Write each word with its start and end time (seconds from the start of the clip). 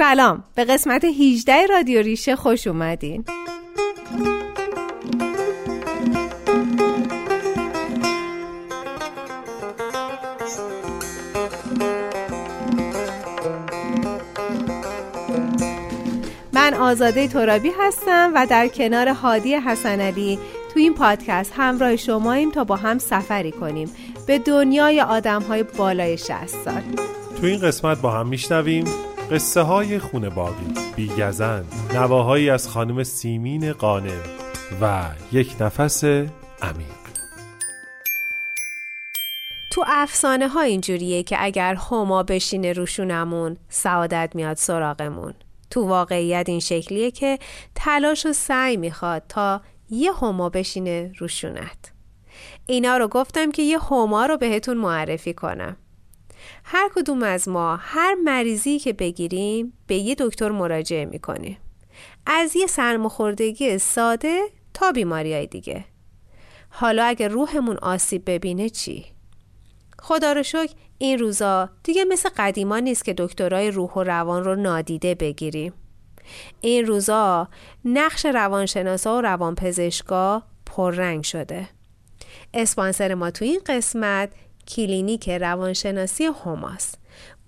سلام. 0.00 0.44
به 0.54 0.64
قسمت 0.64 1.04
18 1.04 1.66
رادیو 1.66 2.02
ریشه 2.02 2.36
خوش 2.36 2.66
اومدین. 2.66 3.24
من 16.52 16.74
آزاده 16.74 17.28
ترابی 17.28 17.70
هستم 17.78 18.32
و 18.34 18.46
در 18.46 18.68
کنار 18.68 19.08
هادی 19.08 19.54
حسن 19.54 20.00
علی 20.00 20.38
تو 20.74 20.80
این 20.80 20.94
پادکست 20.94 21.52
همراه 21.56 21.96
شماییم 21.96 22.50
تا 22.50 22.64
با 22.64 22.76
هم 22.76 22.98
سفری 22.98 23.52
کنیم. 23.52 23.90
به 24.26 24.38
دنیای 24.38 25.00
آدم 25.00 25.42
های 25.42 25.62
بالای 25.62 26.18
60 26.18 26.46
سال 26.46 26.82
تو 27.40 27.46
این 27.46 27.60
قسمت 27.60 28.00
با 28.00 28.10
هم 28.10 28.28
میشنویم. 28.28 29.09
قصه 29.30 29.60
های 29.60 29.98
خونه 29.98 30.30
باقی 30.30 30.74
بیگزن 30.96 31.64
نواهایی 31.94 32.50
از 32.50 32.68
خانم 32.68 33.02
سیمین 33.02 33.72
قانم 33.72 34.22
و 34.80 35.10
یک 35.32 35.56
نفس 35.60 36.04
عمیق. 36.04 37.00
تو 39.72 39.84
افسانه 39.86 40.48
ها 40.48 40.60
اینجوریه 40.60 41.22
که 41.22 41.36
اگر 41.44 41.74
هما 41.74 42.22
بشینه 42.22 42.72
روشونمون 42.72 43.56
سعادت 43.68 44.30
میاد 44.34 44.56
سراغمون. 44.56 45.34
تو 45.70 45.86
واقعیت 45.86 46.48
این 46.48 46.60
شکلیه 46.60 47.10
که 47.10 47.38
تلاش 47.74 48.26
و 48.26 48.32
سعی 48.32 48.76
می‌خواد 48.76 49.22
تا 49.28 49.60
یه 49.90 50.12
هما 50.12 50.48
بشینه 50.48 51.12
روشونت 51.18 51.92
اینا 52.66 52.96
رو 52.96 53.08
گفتم 53.08 53.50
که 53.50 53.62
یه 53.62 53.78
هما 53.78 54.26
رو 54.26 54.36
بهتون 54.36 54.76
معرفی 54.76 55.34
کنم. 55.34 55.76
هر 56.72 56.90
کدوم 56.94 57.22
از 57.22 57.48
ما 57.48 57.76
هر 57.76 58.14
مریضی 58.14 58.78
که 58.78 58.92
بگیریم 58.92 59.72
به 59.86 59.94
یه 59.94 60.14
دکتر 60.18 60.50
مراجعه 60.50 61.04
می‌کنیم 61.04 61.58
از 62.26 62.56
یه 62.56 62.66
سرماخوردگی 62.66 63.78
ساده 63.78 64.40
تا 64.74 64.92
بیماری 64.92 65.34
های 65.34 65.46
دیگه. 65.46 65.84
حالا 66.68 67.04
اگه 67.04 67.28
روحمون 67.28 67.76
آسیب 67.76 68.22
ببینه 68.26 68.68
چی؟ 68.68 69.06
خدا 69.98 70.32
رو 70.32 70.42
شکر 70.42 70.74
این 70.98 71.18
روزا 71.18 71.70
دیگه 71.82 72.04
مثل 72.04 72.28
قدیما 72.36 72.78
نیست 72.78 73.04
که 73.04 73.14
دکترای 73.18 73.70
روح 73.70 73.92
و 73.92 74.02
روان 74.02 74.44
رو 74.44 74.56
نادیده 74.56 75.14
بگیریم. 75.14 75.72
این 76.60 76.86
روزا 76.86 77.48
نقش 77.84 78.26
روانشناسا 78.26 79.18
و 79.18 79.20
روانپزشکا 79.20 80.42
پررنگ 80.66 81.24
شده. 81.24 81.68
اسپانسر 82.54 83.14
ما 83.14 83.30
تو 83.30 83.44
این 83.44 83.60
قسمت 83.66 84.32
کلینیک 84.76 85.30
روانشناسی 85.30 86.24
هوماس 86.24 86.94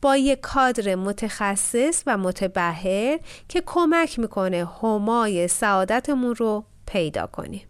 با 0.03 0.17
یک 0.17 0.41
کادر 0.41 0.95
متخصص 0.95 2.03
و 2.07 2.19
متبهر 2.19 3.19
که 3.49 3.63
کمک 3.67 4.19
می‌کنه 4.19 4.69
همای 4.83 5.49
سعادتمون 5.49 6.35
رو 6.35 6.65
پیدا 6.87 7.27
کنیم 7.27 7.67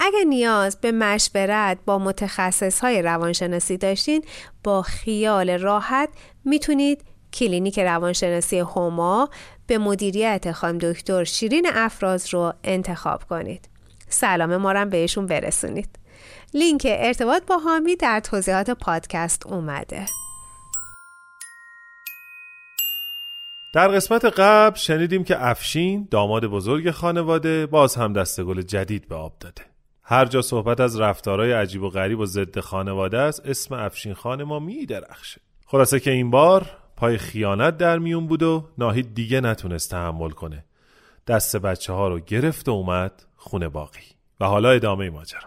اگر 0.00 0.24
نیاز 0.28 0.80
به 0.80 0.92
مشورت 0.92 1.78
با 1.86 1.98
متخصص 1.98 2.80
های 2.80 3.02
روانشناسی 3.02 3.76
داشتین 3.76 4.24
با 4.64 4.82
خیال 4.82 5.50
راحت 5.50 6.08
می‌تونید 6.44 7.04
کلینیک 7.32 7.78
روانشناسی 7.78 8.58
هما 8.58 9.30
به 9.66 9.78
مدیریت 9.78 10.52
خانم 10.52 10.78
دکتر 10.78 11.24
شیرین 11.24 11.66
افراز 11.74 12.34
رو 12.34 12.52
انتخاب 12.64 13.24
کنید. 13.24 13.68
سلام 14.08 14.56
ما 14.56 14.84
بهشون 14.84 15.26
برسونید. 15.26 15.88
لینک 16.54 16.86
ارتباط 16.88 17.46
با 17.46 17.58
هامی 17.58 17.96
در 17.96 18.20
توضیحات 18.20 18.70
پادکست 18.70 19.46
اومده. 19.46 20.06
در 23.74 23.88
قسمت 23.88 24.24
قبل 24.24 24.76
شنیدیم 24.76 25.24
که 25.24 25.46
افشین 25.46 26.08
داماد 26.10 26.46
بزرگ 26.46 26.90
خانواده 26.90 27.66
باز 27.66 27.94
هم 27.94 28.12
دستگل 28.12 28.62
جدید 28.62 29.08
به 29.08 29.14
آب 29.14 29.38
داده. 29.40 29.62
هر 30.08 30.24
جا 30.24 30.42
صحبت 30.42 30.80
از 30.80 31.00
رفتارهای 31.00 31.52
عجیب 31.52 31.82
و 31.82 31.88
غریب 31.88 32.18
و 32.18 32.26
ضد 32.26 32.60
خانواده 32.60 33.18
است 33.18 33.46
اسم 33.46 33.74
افشین 33.74 34.14
خان 34.14 34.42
ما 34.42 34.58
می 34.58 34.86
درخشه 34.86 35.40
خلاصه 35.66 36.00
که 36.00 36.10
این 36.10 36.30
بار 36.30 36.70
پای 36.96 37.18
خیانت 37.18 37.76
در 37.76 37.98
میون 37.98 38.26
بود 38.26 38.42
و 38.42 38.68
ناهید 38.78 39.14
دیگه 39.14 39.40
نتونست 39.40 39.90
تحمل 39.90 40.30
کنه 40.30 40.64
دست 41.26 41.56
بچه 41.56 41.92
ها 41.92 42.08
رو 42.08 42.20
گرفت 42.20 42.68
و 42.68 42.72
اومد 42.72 43.22
خونه 43.36 43.68
باقی 43.68 44.15
و 44.40 44.46
حالا 44.46 44.70
ادامه 44.70 45.10
ماجرا. 45.10 45.40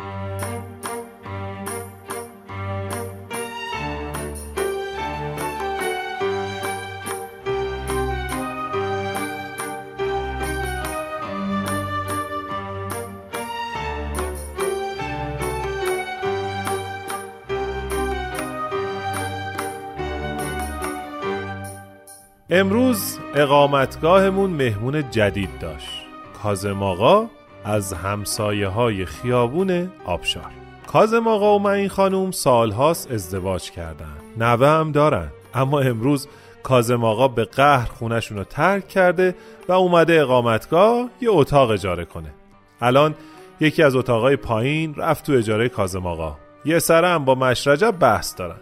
امروز 22.52 23.20
اقامتگاهمون 23.36 24.50
مهمون 24.50 25.10
جدید 25.12 25.60
داشت. 25.60 26.06
کازم 26.44 26.84
آقا 26.84 27.30
از 27.66 27.94
همسایه 27.94 28.68
های 28.68 29.06
خیابون 29.06 29.92
آبشار. 30.06 30.52
کازم 30.88 31.28
آقا 31.28 31.56
و 31.56 31.60
من 31.60 31.72
این 31.72 31.90
خانوم 31.90 32.32
سالهاست 32.32 33.12
ازدواج 33.12 33.72
کردن. 33.72 34.18
نوه 34.38 34.68
هم 34.68 34.92
دارن. 34.92 35.28
اما 35.54 35.80
امروز 35.80 36.28
کازم 36.64 37.04
آقا 37.04 37.28
به 37.28 37.46
قهر 37.46 37.90
خونشون 37.90 38.38
رو 38.38 38.44
ترک 38.44 38.88
کرده 38.88 39.36
و 39.68 39.72
اومده 39.72 40.22
اقامتگاه 40.22 41.10
یه 41.22 41.30
اتاق 41.32 41.70
اجاره 41.70 42.06
کنه. 42.06 42.30
الان 42.82 43.16
یکی 43.60 43.84
از 43.84 43.96
اتاقای 43.96 44.36
پایین 44.36 44.96
رفت 44.96 45.26
تو 45.26 45.34
اجاره 45.34 45.70
کازم 45.70 46.06
آقا. 46.08 46.38
یه 46.66 46.80
سره 46.80 47.08
هم 47.08 47.26
با 47.26 47.36
مشرجب 47.36 47.92
بحث 48.00 48.38
دارن. 48.38 48.60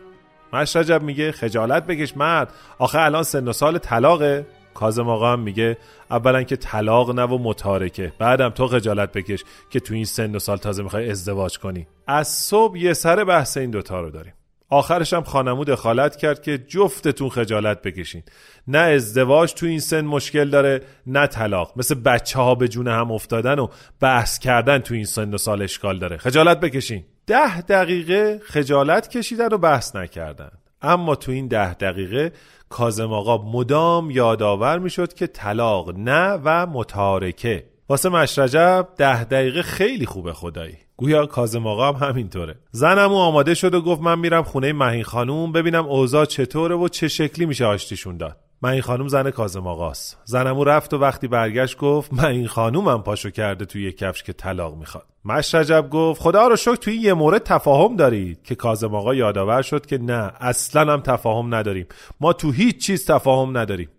مشرجب 0.53 1.01
میگه 1.03 1.31
خجالت 1.31 1.85
بکش 1.85 2.17
مرد. 2.17 2.53
آخه 2.79 2.99
الان 2.99 3.23
سن 3.23 3.47
و 3.47 3.53
سال 3.53 3.77
طلاقه. 3.77 4.45
کازم 4.77 5.09
آقا 5.09 5.33
هم 5.33 5.39
میگه 5.39 5.77
اولا 6.11 6.43
که 6.43 6.55
طلاق 6.55 7.11
نه 7.19 7.23
و 7.23 7.37
متارکه. 7.37 8.13
بعدم 8.19 8.49
تو 8.49 8.67
خجالت 8.67 9.11
بکش 9.11 9.43
که 9.69 9.79
تو 9.79 9.93
این 9.93 10.05
سن 10.05 10.35
و 10.35 10.39
سال 10.39 10.57
تازه 10.57 10.83
می‌خوای 10.83 11.09
ازدواج 11.09 11.59
کنی. 11.59 11.87
از 12.07 12.27
صبح 12.27 12.77
یه 12.77 12.93
سر 12.93 13.23
بحث 13.23 13.57
این 13.57 13.71
دوتا 13.71 14.01
رو 14.01 14.09
داریم. 14.09 14.33
آخرش 14.69 15.13
هم 15.13 15.23
خانمو 15.23 15.63
دخالت 15.63 16.15
کرد 16.15 16.41
که 16.41 16.57
جفتتون 16.57 17.29
خجالت 17.29 17.81
بکشین. 17.81 18.23
نه 18.67 18.77
ازدواج 18.77 19.53
تو 19.53 19.65
این 19.65 19.79
سن 19.79 20.05
مشکل 20.05 20.49
داره 20.49 20.81
نه 21.07 21.27
طلاق. 21.27 21.73
مثل 21.75 21.95
بچه 21.95 22.39
ها 22.39 22.55
به 22.55 22.67
جون 22.67 22.87
هم 22.87 23.11
افتادن 23.11 23.59
و 23.59 23.67
بحث 23.99 24.39
کردن 24.39 24.79
تو 24.79 24.93
این 24.93 25.05
سن 25.05 25.33
و 25.33 25.37
سال 25.37 25.61
اشکال 25.61 25.99
داره. 25.99 26.17
خجالت 26.17 26.59
بکشین. 26.59 27.03
ده 27.27 27.61
دقیقه 27.61 28.39
خجالت 28.43 29.09
کشیدن 29.09 29.47
و 29.47 29.57
بحث 29.57 29.95
نکردن. 29.95 30.51
اما 30.81 31.15
تو 31.15 31.31
این 31.31 31.47
ده 31.47 31.73
دقیقه 31.73 32.31
کازم 32.69 33.13
آقا 33.13 33.37
مدام 33.37 34.11
یادآور 34.11 34.79
می‌شد 34.79 35.13
که 35.13 35.27
طلاق 35.27 35.97
نه 35.97 36.39
و 36.43 36.67
متارکه. 36.67 37.63
واسه 37.89 38.09
مشرجب 38.09 38.87
ده 38.97 39.23
دقیقه 39.23 39.61
خیلی 39.61 40.05
خوبه 40.05 40.33
خدایی. 40.33 40.77
گویا 40.97 41.25
کازم 41.25 41.67
آقا 41.67 41.91
هم 41.91 42.09
همینطوره. 42.09 42.55
زنم 42.71 43.13
آماده 43.13 43.53
شد 43.53 43.73
و 43.73 43.81
گفت 43.81 44.01
من 44.01 44.19
میرم 44.19 44.43
خونه 44.43 44.73
مهین 44.73 45.03
خانوم 45.03 45.51
ببینم 45.51 45.85
اوضاع 45.85 46.25
چطوره 46.25 46.75
و 46.75 46.87
چه 46.87 47.07
شکلی 47.07 47.45
میشه 47.45 47.65
آشتیشون 47.65 48.17
داد. 48.17 48.37
من 48.61 48.69
این 48.69 48.81
خانوم 48.81 49.07
زن 49.07 49.31
کازم 49.31 49.67
آقاست. 49.67 50.17
زنمو 50.25 50.63
رفت 50.63 50.93
و 50.93 50.97
وقتی 50.97 51.27
برگشت 51.27 51.77
گفت 51.77 52.13
من 52.13 52.25
این 52.25 52.47
خانومم 52.47 53.03
پاشو 53.03 53.29
کرده 53.29 53.65
توی 53.65 53.83
یه 53.83 53.91
کفش 53.91 54.23
که 54.23 54.33
طلاق 54.33 54.75
می‌خواد. 54.75 55.05
مشرجب 55.25 55.89
گفت 55.89 56.21
خدا 56.21 56.47
رو 56.47 56.55
شکر 56.55 56.75
توی 56.75 56.95
یه 56.95 57.13
مورد 57.13 57.43
تفاهم 57.43 57.95
دارید. 57.95 58.43
که 58.43 58.55
کازم 58.55 58.95
آقا 58.95 59.15
یادآور 59.15 59.61
شد 59.61 59.85
که 59.85 59.97
نه 59.97 60.31
اصلا 60.39 60.93
هم 60.93 61.01
تفاهم 61.01 61.55
نداریم. 61.55 61.85
ما 62.19 62.33
تو 62.33 62.51
هیچ 62.51 62.85
چیز 62.85 63.05
تفاهم 63.05 63.57
نداریم. 63.57 63.89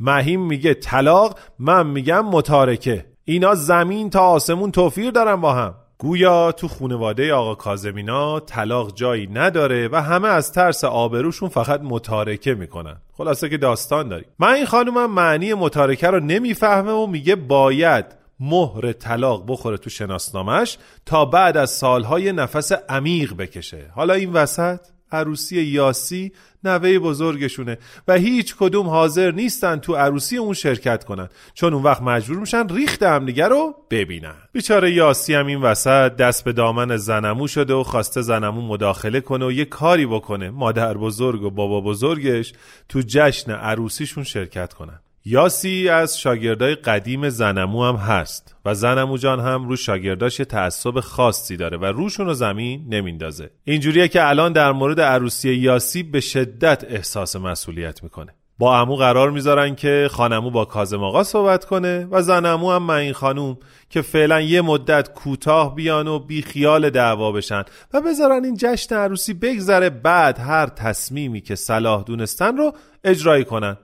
مهیم 0.00 0.46
میگه 0.46 0.74
طلاق 0.74 1.38
من 1.58 1.86
میگم 1.86 2.26
متارکه. 2.26 3.06
اینا 3.24 3.54
زمین 3.54 4.10
تا 4.10 4.20
آسمون 4.20 4.70
توفیر 4.70 5.10
دارن 5.10 5.36
با 5.36 5.52
هم. 5.52 5.74
گویا 6.00 6.52
تو 6.52 6.68
خونواده 6.68 7.34
آقا 7.34 7.54
کازمینا 7.54 8.40
طلاق 8.40 8.94
جایی 8.94 9.26
نداره 9.26 9.88
و 9.92 10.02
همه 10.02 10.28
از 10.28 10.52
ترس 10.52 10.84
آبروشون 10.84 11.48
فقط 11.48 11.80
متارکه 11.80 12.54
می‌کنن. 12.54 12.96
خلاصه 13.12 13.48
که 13.48 13.58
داستان 13.58 14.08
داریم. 14.08 14.26
من 14.38 14.48
این 14.48 14.66
خانومم 14.66 15.14
معنی 15.14 15.54
متارکه 15.54 16.06
رو 16.06 16.20
نمی‌فهمه 16.20 16.92
و 16.92 17.06
میگه 17.06 17.36
باید 17.36 18.04
مهر 18.40 18.92
طلاق 18.92 19.44
بخوره 19.48 19.76
تو 19.76 19.90
شناسنامش 19.90 20.78
تا 21.06 21.24
بعد 21.24 21.56
از 21.56 21.70
سالهای 21.70 22.32
نفس 22.32 22.72
عمیق 22.72 23.36
بکشه. 23.36 23.90
حالا 23.94 24.14
این 24.14 24.32
وسط؟ 24.32 24.80
عروسی 25.12 25.62
یاسی 25.62 26.32
نوه 26.64 26.98
بزرگشونه 26.98 27.78
و 28.08 28.14
هیچ 28.14 28.56
کدوم 28.56 28.88
حاضر 28.88 29.30
نیستن 29.30 29.76
تو 29.76 29.96
عروسی 29.96 30.36
اون 30.36 30.54
شرکت 30.54 31.04
کنن. 31.04 31.28
چون 31.54 31.74
اون 31.74 31.82
وقت 31.82 32.02
مجبور 32.02 32.38
میشن 32.38 32.68
ریخت 32.68 33.02
همدیگه 33.02 33.48
رو 33.48 33.74
ببینن. 33.90 34.34
بیچاره 34.52 34.92
یاسی 34.92 35.34
هم 35.34 35.46
این 35.46 35.60
وسط 35.60 36.16
دست 36.16 36.44
به 36.44 36.52
دامن 36.52 36.96
زنمو 36.96 37.48
شده 37.48 37.74
و 37.74 37.82
خواسته 37.82 38.22
زنمو 38.22 38.62
مداخله 38.62 39.20
کنه 39.20 39.46
و 39.46 39.52
یه 39.52 39.64
کاری 39.64 40.06
بکنه. 40.06 40.50
مادر 40.50 40.96
بزرگ 40.96 41.42
و 41.42 41.50
بابا 41.50 41.80
بزرگش 41.80 42.52
تو 42.88 43.00
جشن 43.06 43.52
عروسیشون 43.52 44.24
شرکت 44.24 44.72
کنن. 44.72 45.00
یاسی 45.24 45.88
از 45.88 46.20
شاگردای 46.20 46.74
قدیم 46.74 47.28
زنمو 47.28 47.84
هم 47.84 47.96
هست 47.96 48.56
و 48.64 48.74
زنمو 48.74 49.18
جان 49.18 49.40
هم 49.40 49.68
رو 49.68 49.76
شاگرداش 49.76 50.38
یه 50.38 50.44
تعصب 50.44 51.00
خاصی 51.00 51.56
داره 51.56 51.76
و 51.76 51.84
روشون 51.84 52.26
رو 52.26 52.34
زمین 52.34 52.86
نمیندازه. 52.88 53.50
اینجوریه 53.64 54.08
که 54.08 54.28
الان 54.28 54.52
در 54.52 54.72
مورد 54.72 55.00
عروسی 55.00 55.54
یاسی 55.54 56.02
به 56.02 56.20
شدت 56.20 56.84
احساس 56.88 57.36
مسئولیت 57.36 58.02
می‌کنه. 58.02 58.34
با 58.58 58.80
امو 58.80 58.96
قرار 58.96 59.30
می‌ذارن 59.30 59.74
که 59.74 60.08
خانمو 60.10 60.50
با 60.50 60.64
کازم 60.64 61.02
آقا 61.02 61.24
صحبت 61.24 61.64
کنه 61.64 62.08
و 62.10 62.22
زنمو 62.22 62.70
هم 62.70 62.90
این 62.90 63.12
خانوم 63.12 63.58
که 63.90 64.02
فعلا 64.02 64.40
یه 64.40 64.60
مدت 64.60 65.14
کوتاه 65.14 65.74
بیان 65.74 66.08
و 66.08 66.18
بی 66.18 66.42
خیال 66.42 66.90
دعوا 66.90 67.32
بشن 67.32 67.64
و 67.94 68.00
بذارن 68.00 68.44
این 68.44 68.56
جشن 68.58 68.94
عروسی 68.94 69.34
بگذره 69.34 69.90
بعد 69.90 70.38
هر 70.38 70.66
تصمیمی 70.66 71.40
که 71.40 71.54
صلاح 71.54 72.02
دونستن 72.02 72.56
رو 72.56 72.72
اجرایی 73.04 73.44
کنن. 73.44 73.76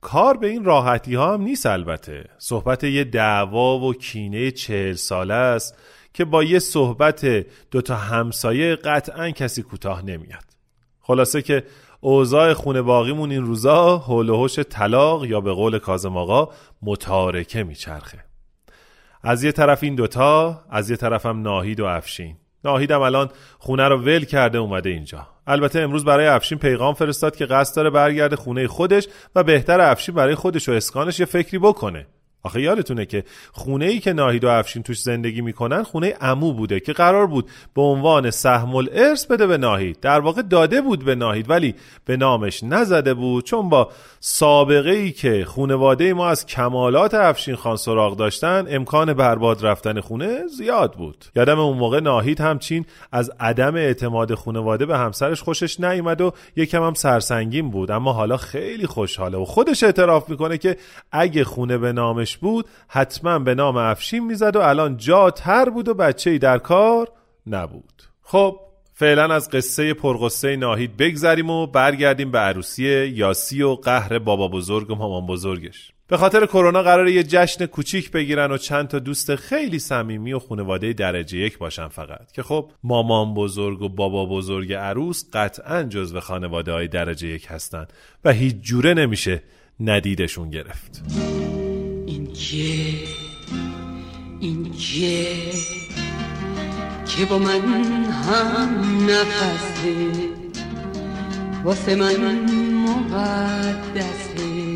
کار 0.00 0.36
به 0.36 0.48
این 0.48 0.64
راحتی 0.64 1.14
ها 1.14 1.34
هم 1.34 1.42
نیست 1.42 1.66
البته. 1.66 2.24
صحبت 2.38 2.84
یه 2.84 3.04
دعوا 3.04 3.78
و 3.78 3.94
کینه 3.94 4.50
چهل 4.50 4.92
ساله 4.92 5.34
است 5.34 5.76
که 6.14 6.24
با 6.24 6.44
یه 6.44 6.58
صحبت 6.58 7.46
دوتا 7.70 7.96
همسایه 7.96 8.76
قطعا 8.76 9.30
کسی 9.30 9.62
کوتاه 9.62 10.04
نمیاد. 10.04 10.44
خلاصه 11.00 11.42
که 11.42 11.64
اوضاع 12.00 12.52
خونه 12.52 12.82
باقیمون 12.82 13.30
این 13.30 13.42
روزا 13.42 13.98
حول 13.98 14.28
و 14.28 14.48
طلاق 14.48 15.24
یا 15.24 15.40
به 15.40 15.52
قول 15.52 15.78
کازم 15.78 16.16
آقا 16.16 16.48
متارکه 16.82 17.62
میچرخه. 17.62 18.24
از 19.22 19.44
یه 19.44 19.52
طرف 19.52 19.82
این 19.82 19.94
دوتا 19.94 20.64
از 20.70 20.90
یه 20.90 20.96
طرفم 20.96 21.42
ناهید 21.42 21.80
و 21.80 21.84
افشین. 21.84 22.36
ناهیدم 22.64 23.00
الان 23.00 23.30
خونه 23.58 23.88
رو 23.88 23.96
ول 23.96 24.24
کرده 24.24 24.58
اومده 24.58 24.90
اینجا. 24.90 25.26
البته 25.46 25.80
امروز 25.80 26.04
برای 26.04 26.26
افشین 26.26 26.58
پیغام 26.58 26.94
فرستاد 26.94 27.36
که 27.36 27.46
قصد 27.46 27.76
داره 27.76 27.90
برگرده 27.90 28.36
خونه 28.36 28.68
خودش 28.68 29.08
و 29.34 29.42
بهتر 29.42 29.80
افشین 29.80 30.14
برای 30.14 30.34
خودش 30.34 30.68
و 30.68 30.72
اسکانش 30.72 31.20
یه 31.20 31.26
فکری 31.26 31.58
بکنه. 31.58 32.06
آخه 32.42 32.62
یادتونه 32.62 33.06
که 33.06 33.24
خونه 33.52 33.84
ای 33.84 33.98
که 33.98 34.12
ناهید 34.12 34.44
و 34.44 34.48
افشین 34.48 34.82
توش 34.82 35.00
زندگی 35.00 35.40
می‌کنن 35.40 35.82
خونه 35.82 36.14
امو 36.20 36.52
بوده 36.52 36.80
که 36.80 36.92
قرار 36.92 37.26
بود 37.26 37.50
به 37.74 37.82
عنوان 37.82 38.30
سهم 38.30 38.76
الارث 38.76 39.26
بده 39.26 39.46
به 39.46 39.58
ناهید. 39.58 40.00
در 40.00 40.20
واقع 40.20 40.42
داده 40.42 40.80
بود 40.80 41.04
به 41.04 41.14
ناهید 41.14 41.50
ولی 41.50 41.74
به 42.04 42.16
نامش 42.16 42.62
نزده 42.62 43.14
بود 43.14 43.44
چون 43.44 43.68
با 43.68 43.88
سابقه 44.20 44.90
ای 44.90 45.12
که 45.12 45.44
خونواده 45.44 46.14
ما 46.14 46.28
از 46.28 46.46
کمالات 46.46 47.14
افشین 47.14 47.54
خان 47.56 47.76
سراغ 47.76 48.16
داشتن 48.16 48.66
امکان 48.68 49.14
برباد 49.14 49.66
رفتن 49.66 50.00
خونه 50.00 50.46
زیاد 50.46 50.92
بود. 50.92 51.24
یادم 51.36 51.58
اون 51.60 51.76
موقع 51.78 52.00
ناهید 52.00 52.40
همچین 52.40 52.84
از 53.12 53.30
عدم 53.40 53.74
اعتماد 53.74 54.34
خونواده 54.34 54.86
به 54.86 54.98
همسرش 54.98 55.42
خوشش 55.42 55.80
نیومد 55.80 56.20
و 56.20 56.32
یکم 56.56 56.82
هم 56.82 56.94
سرسنگین 56.94 57.70
بود. 57.70 57.90
اما 57.90 58.12
حالا 58.12 58.36
خیلی 58.36 58.86
خوشحاله 58.86 59.38
و 59.38 59.44
خودش 59.44 59.82
اعتراف 59.82 60.30
می‌کنه 60.30 60.58
که 60.58 60.76
اگه 61.12 61.44
خونه 61.44 61.78
به 61.78 61.92
نامش 61.92 62.27
بود 62.36 62.66
حتما 62.88 63.38
به 63.38 63.54
نام 63.54 63.76
افشین 63.76 64.26
می‌زد 64.26 64.56
و 64.56 64.60
الان 64.60 64.96
جا 64.96 65.30
تر 65.30 65.70
بود 65.70 65.88
و 65.88 65.94
بچه 65.94 66.38
در 66.38 66.58
کار 66.58 67.08
نبود. 67.46 68.02
خب 68.22 68.60
فعلا 68.94 69.34
از 69.34 69.50
قصه 69.50 69.94
پرغصه 69.94 70.56
ناهید 70.56 70.96
بگذریم 70.96 71.50
و 71.50 71.66
برگردیم 71.66 72.30
به 72.30 72.38
عروسی 72.38 73.06
یاسی 73.06 73.62
و 73.62 73.74
قهر 73.74 74.18
بابا 74.18 74.48
بزرگ 74.48 74.90
و 74.90 74.94
مامان 74.94 75.26
بزرگش. 75.26 75.92
به 76.08 76.16
خاطر 76.16 76.46
کرونا 76.46 76.82
قراره 76.82 77.12
یه 77.12 77.22
جشن 77.22 77.66
کوچیک 77.66 78.10
بگیرن 78.10 78.52
و 78.52 78.56
چند 78.56 78.88
تا 78.88 78.98
دوست 78.98 79.36
خیلی 79.36 79.78
صمیمی 79.78 80.32
و 80.32 80.38
خانواده 80.38 80.92
درجه 80.92 81.38
یک 81.38 81.58
باشن 81.58 81.88
فقط. 81.88 82.32
که 82.32 82.42
خب 82.42 82.70
مامان 82.82 83.34
بزرگ 83.34 83.82
و 83.82 83.88
بابا 83.88 84.26
بزرگ 84.26 84.72
عروس 84.72 85.24
قطعا 85.32 85.82
جزو 85.82 86.20
خانواده 86.20 86.72
های 86.72 86.88
درجه 86.88 87.28
یک 87.28 87.46
هستن 87.48 87.86
و 88.24 88.32
هیچ 88.32 88.56
جوره 88.56 88.94
نمیشه 88.94 89.42
ندیدشون 89.80 90.50
گرفت. 90.50 91.02
این 92.08 92.32
که 94.72 95.52
که 97.06 97.24
با 97.24 97.38
من 97.38 98.04
هم 98.04 99.04
نفسه 99.04 100.12
واسه 101.64 101.94
من 101.94 102.50
مقدسه. 102.74 104.67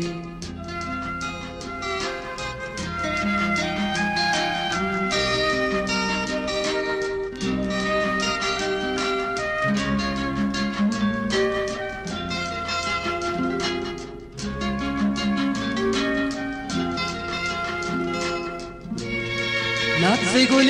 نبز 20.33 20.47
گل 20.47 20.69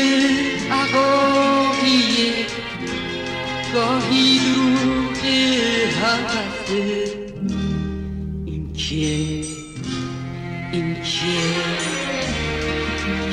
عقایه 0.72 2.46
گاهی 3.74 4.40
دروغ 4.40 5.24
هسته 6.04 7.04
این 8.46 8.74
کیه؟ 8.74 9.46
این 10.72 10.96
کیه؟ 10.96 11.54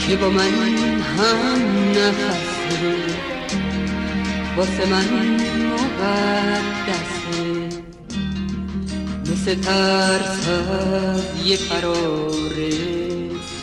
که 0.06 0.16
با 0.16 0.30
من 0.30 0.54
هم 1.18 1.62
نفسه 1.90 2.96
واسه 4.56 4.86
من 4.86 5.36
مقدسه 5.72 7.40
مثل 9.32 9.54
ترس 9.54 10.48
یه 11.44 11.56
قراره 11.56 12.70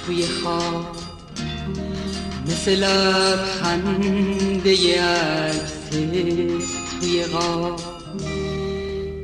توی 0.05 0.25
خواب. 0.25 0.96
مثل 2.49 2.83
لبخنده 2.83 4.71
عکس 5.01 5.89
توی 7.01 7.23
غاب 7.23 7.79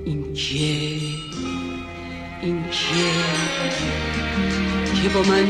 این 0.05 0.33
کیه 0.33 0.99
این 2.41 2.63
کیه 2.71 3.13
که 5.03 5.09
با 5.09 5.21
من 5.21 5.47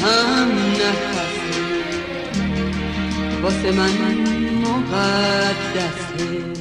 هم 0.00 0.48
نفسه. 0.72 1.60
واسه 3.42 3.70
من 3.72 3.94
مقدسه. 4.64 6.59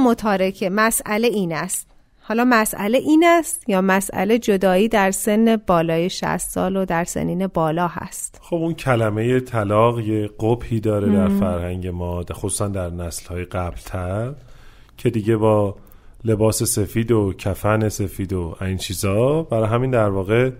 متارکه. 0.00 0.70
مسئله 0.70 1.28
این 1.28 1.52
است. 1.52 1.90
حالا 2.30 2.44
مسئله 2.44 2.98
این 2.98 3.24
است 3.26 3.68
یا 3.68 3.80
مسئله 3.80 4.38
جدایی 4.38 4.88
در 4.88 5.10
سن 5.10 5.56
بالای 5.56 6.10
60 6.10 6.36
سال 6.38 6.76
و 6.76 6.84
در 6.84 7.04
سنین 7.04 7.46
بالا 7.46 7.88
هست؟ 7.88 8.40
خب 8.42 8.56
اون 8.56 8.74
کلمه 8.74 9.40
طلاق 9.40 10.00
یه 10.00 10.30
قبحی 10.40 10.80
داره 10.80 11.12
در 11.12 11.28
فرهنگ 11.28 11.86
ما 11.86 12.24
خصوصا 12.32 12.68
در 12.68 12.90
نسل 12.90 13.28
های 13.28 13.44
قبلتر 13.44 14.32
که 14.96 15.10
دیگه 15.10 15.36
با 15.36 15.76
لباس 16.24 16.62
سفید 16.62 17.12
و 17.12 17.32
کفن 17.32 17.88
سفید 17.88 18.32
و 18.32 18.56
این 18.60 18.76
چیزا 18.76 19.42
برای 19.42 19.68
همین 19.68 19.90
در 19.90 20.08
واقع 20.08 20.50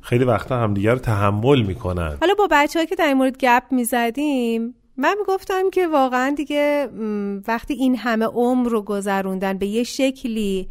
خیلی 0.00 0.24
وقتا 0.24 0.56
همدیگه 0.56 0.92
رو 0.92 0.98
تحمل 0.98 1.62
می‌کنن. 1.62 2.16
حالا 2.20 2.34
با 2.38 2.48
بچه 2.50 2.86
که 2.86 2.94
در 2.94 3.06
این 3.06 3.16
مورد 3.16 3.38
گپ 3.38 3.62
می‌زدیم 3.70 4.74
من 5.00 5.16
می‌گفتم 5.18 5.70
که 5.70 5.86
واقعا 5.86 6.34
دیگه 6.36 6.88
وقتی 7.48 7.74
این 7.74 7.96
همه 7.96 8.24
عمر 8.24 8.68
رو 8.68 8.82
گذروندن 8.82 9.58
به 9.58 9.66
یه 9.66 9.82
شکلی 9.82 10.68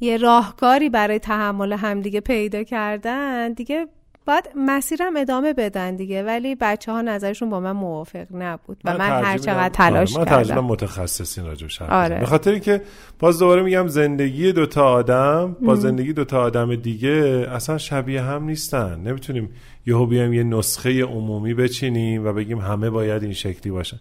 یه 0.00 0.16
راهکاری 0.16 0.90
برای 0.90 1.18
تحمل 1.18 1.72
همدیگه 1.72 2.20
پیدا 2.20 2.62
کردن 2.62 3.52
دیگه 3.52 3.86
باید 4.26 4.48
مسیرم 4.56 5.16
ادامه 5.16 5.52
بدن 5.52 5.96
دیگه 5.96 6.22
ولی 6.22 6.54
بچه 6.54 6.92
ها 6.92 7.02
نظرشون 7.02 7.50
با 7.50 7.60
من 7.60 7.72
موافق 7.72 8.26
نبود 8.30 8.80
و 8.84 8.92
من, 8.92 8.98
ترجیح 8.98 9.28
هر 9.28 9.38
چقدر 9.38 9.68
تلاش 9.68 10.16
آره، 10.16 10.24
من 10.24 10.30
کردم 10.30 10.54
میدم 10.54 10.64
متخصصین 10.64 11.46
راجع 11.46 11.66
به 11.66 11.94
آره. 11.94 12.18
به 12.18 12.26
خاطر 12.26 12.50
اینکه 12.50 12.82
باز 13.18 13.38
دوباره 13.38 13.62
میگم 13.62 13.86
زندگی 13.86 14.52
دوتا 14.52 14.88
آدم 14.88 15.56
با 15.60 15.74
زندگی 15.74 16.12
دوتا 16.12 16.42
آدم 16.42 16.76
دیگه 16.76 17.46
اصلا 17.52 17.78
شبیه 17.78 18.22
هم 18.22 18.44
نیستن. 18.44 19.00
نمی‌تونیم 19.00 19.50
یهو 19.86 20.06
بیایم 20.06 20.32
یه 20.32 20.42
نسخه 20.42 21.04
عمومی 21.04 21.54
بچینیم 21.54 22.26
و 22.26 22.32
بگیم 22.32 22.58
همه 22.58 22.90
باید 22.90 23.22
این 23.22 23.32
شکلی 23.32 23.72
باشن. 23.72 23.98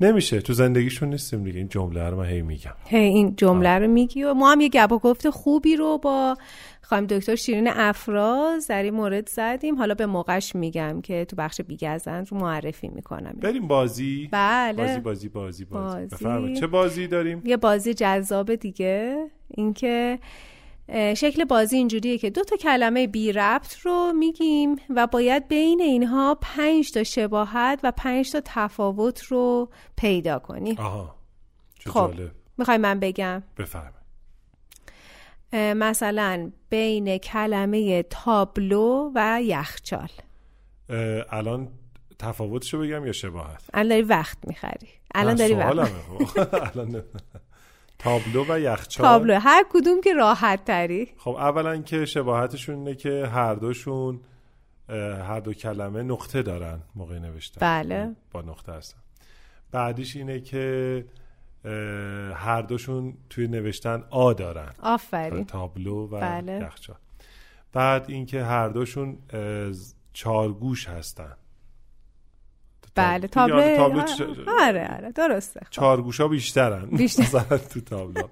نمیشه. 0.00 0.40
تو 0.40 0.52
زندگیشون 0.52 1.08
نیستیم 1.08 1.44
دیگه. 1.44 1.58
این 1.58 1.68
جمله 1.68 2.10
رو 2.10 2.16
من 2.16 2.26
هی 2.26 2.42
میگم. 2.42 2.74
هی 2.86 2.98
این 2.98 3.36
جمله 3.36 3.78
رو 3.78 3.88
میگی 3.88 4.22
و 4.22 4.34
ما 4.34 4.52
هم 4.52 4.60
یه 4.60 4.68
گپ 4.68 4.92
و 4.92 4.98
گفت 4.98 5.30
خوبی 5.30 5.76
رو 5.76 5.98
با 5.98 6.36
خانم 6.82 7.06
دکتر 7.06 7.34
شیرین 7.34 7.68
افراز 7.68 8.66
در 8.66 8.82
این 8.82 8.94
مورد 8.94 9.28
زدیم. 9.28 9.78
حالا 9.78 9.94
به 9.94 10.06
موقعش 10.06 10.54
میگم 10.54 11.00
که 11.00 11.24
تو 11.24 11.36
بخش 11.36 11.60
بیگزند 11.60 12.28
رو 12.30 12.38
معرفی 12.38 12.88
می‌کنم. 12.88 13.36
بریم 13.40 13.68
بازی. 13.68 14.28
بله. 14.32 14.82
بازی 14.82 15.00
بازی 15.00 15.28
بازی 15.28 15.64
بازی, 15.64 16.24
بازی. 16.24 16.54
چه 16.54 16.66
بازی 16.66 17.06
داریم؟ 17.06 17.42
یه 17.44 17.56
بازی 17.56 17.94
جذاب 17.94 18.54
دیگه. 18.54 19.26
اینکه 19.48 20.18
شکل 21.16 21.44
بازی 21.44 21.76
اینجوریه 21.76 22.18
که 22.18 22.30
دو 22.30 22.44
تا 22.44 22.56
کلمه 22.56 23.06
بی 23.06 23.32
ربط 23.32 23.76
رو 23.78 24.12
میگیم 24.18 24.76
و 24.90 25.06
باید 25.06 25.48
بین 25.48 25.80
اینها 25.80 26.38
پنج 26.40 26.92
تا 26.92 27.04
شباهت 27.04 27.80
و 27.82 27.92
پنج 27.96 28.32
تا 28.32 28.42
تفاوت 28.44 29.22
رو 29.22 29.70
پیدا 29.96 30.38
کنی. 30.38 30.76
آها 30.78 31.14
چه 31.78 31.90
خب 31.90 32.10
می‌خوای 32.58 32.78
من 32.78 33.00
بگم؟ 33.00 33.42
اه، 35.52 35.74
مثلا 35.74 36.52
بین 36.68 37.18
کلمه 37.18 38.02
تابلو 38.02 39.12
و 39.14 39.40
یخچال. 39.42 40.08
الان 41.30 41.68
تفاوتشو 42.18 42.78
بگم 42.78 43.06
یا 43.06 43.12
شباهت؟ 43.12 43.62
الان 43.74 43.88
داری 43.88 44.02
وقت 44.02 44.38
می‌خری. 44.46 44.88
الان 45.14 45.34
داری 45.34 45.54
وقت 45.54 45.68
الان. 46.76 47.02
تابلو 47.98 48.44
و 48.48 48.58
یخچال. 48.60 49.06
تابلو 49.06 49.38
هر 49.40 49.64
کدوم 49.70 50.00
که 50.00 50.12
راحت 50.12 50.64
تری. 50.64 51.08
خب 51.16 51.30
اولا 51.30 51.76
که 51.82 52.04
شباهتشون 52.04 52.74
اینه 52.74 52.94
که 52.94 53.26
هر 53.26 53.54
دوشون 53.54 54.20
هر 54.88 55.40
دو 55.40 55.52
کلمه 55.52 56.02
نقطه 56.02 56.42
دارن 56.42 56.82
موقع 56.94 57.18
نوشتن. 57.18 57.60
بله. 57.60 58.16
با 58.32 58.42
نقطه 58.42 58.72
هستن. 58.72 58.98
بعدیش 59.70 60.16
اینه 60.16 60.40
که 60.40 61.04
هر 62.34 62.62
دوشون 62.62 63.14
توی 63.30 63.48
نوشتن 63.48 64.04
آ 64.10 64.32
دارن. 64.32 64.72
آفرین. 64.82 65.44
تابلو 65.44 66.06
و 66.06 66.20
بله. 66.20 66.52
یخچال. 66.52 66.96
بعد 67.72 68.04
اینکه 68.08 68.44
هر 68.44 68.68
دوشون 68.68 69.18
چارگوش 70.12 70.88
هستن. 70.88 71.36
بله 72.96 73.26
تاب- 73.26 73.28
تابلو 73.50 73.76
تابلو 73.76 74.00
آره 74.00 74.06
چ- 74.06 74.48
آره, 74.62 74.94
آره 74.96 75.12
درسته. 75.12 75.60
خب. 75.64 75.70
چارگوشا 75.70 76.28
بیشترن. 76.28 76.86
بیشتر. 76.86 77.56
تو 77.72 77.80
تابلو. 77.80 78.22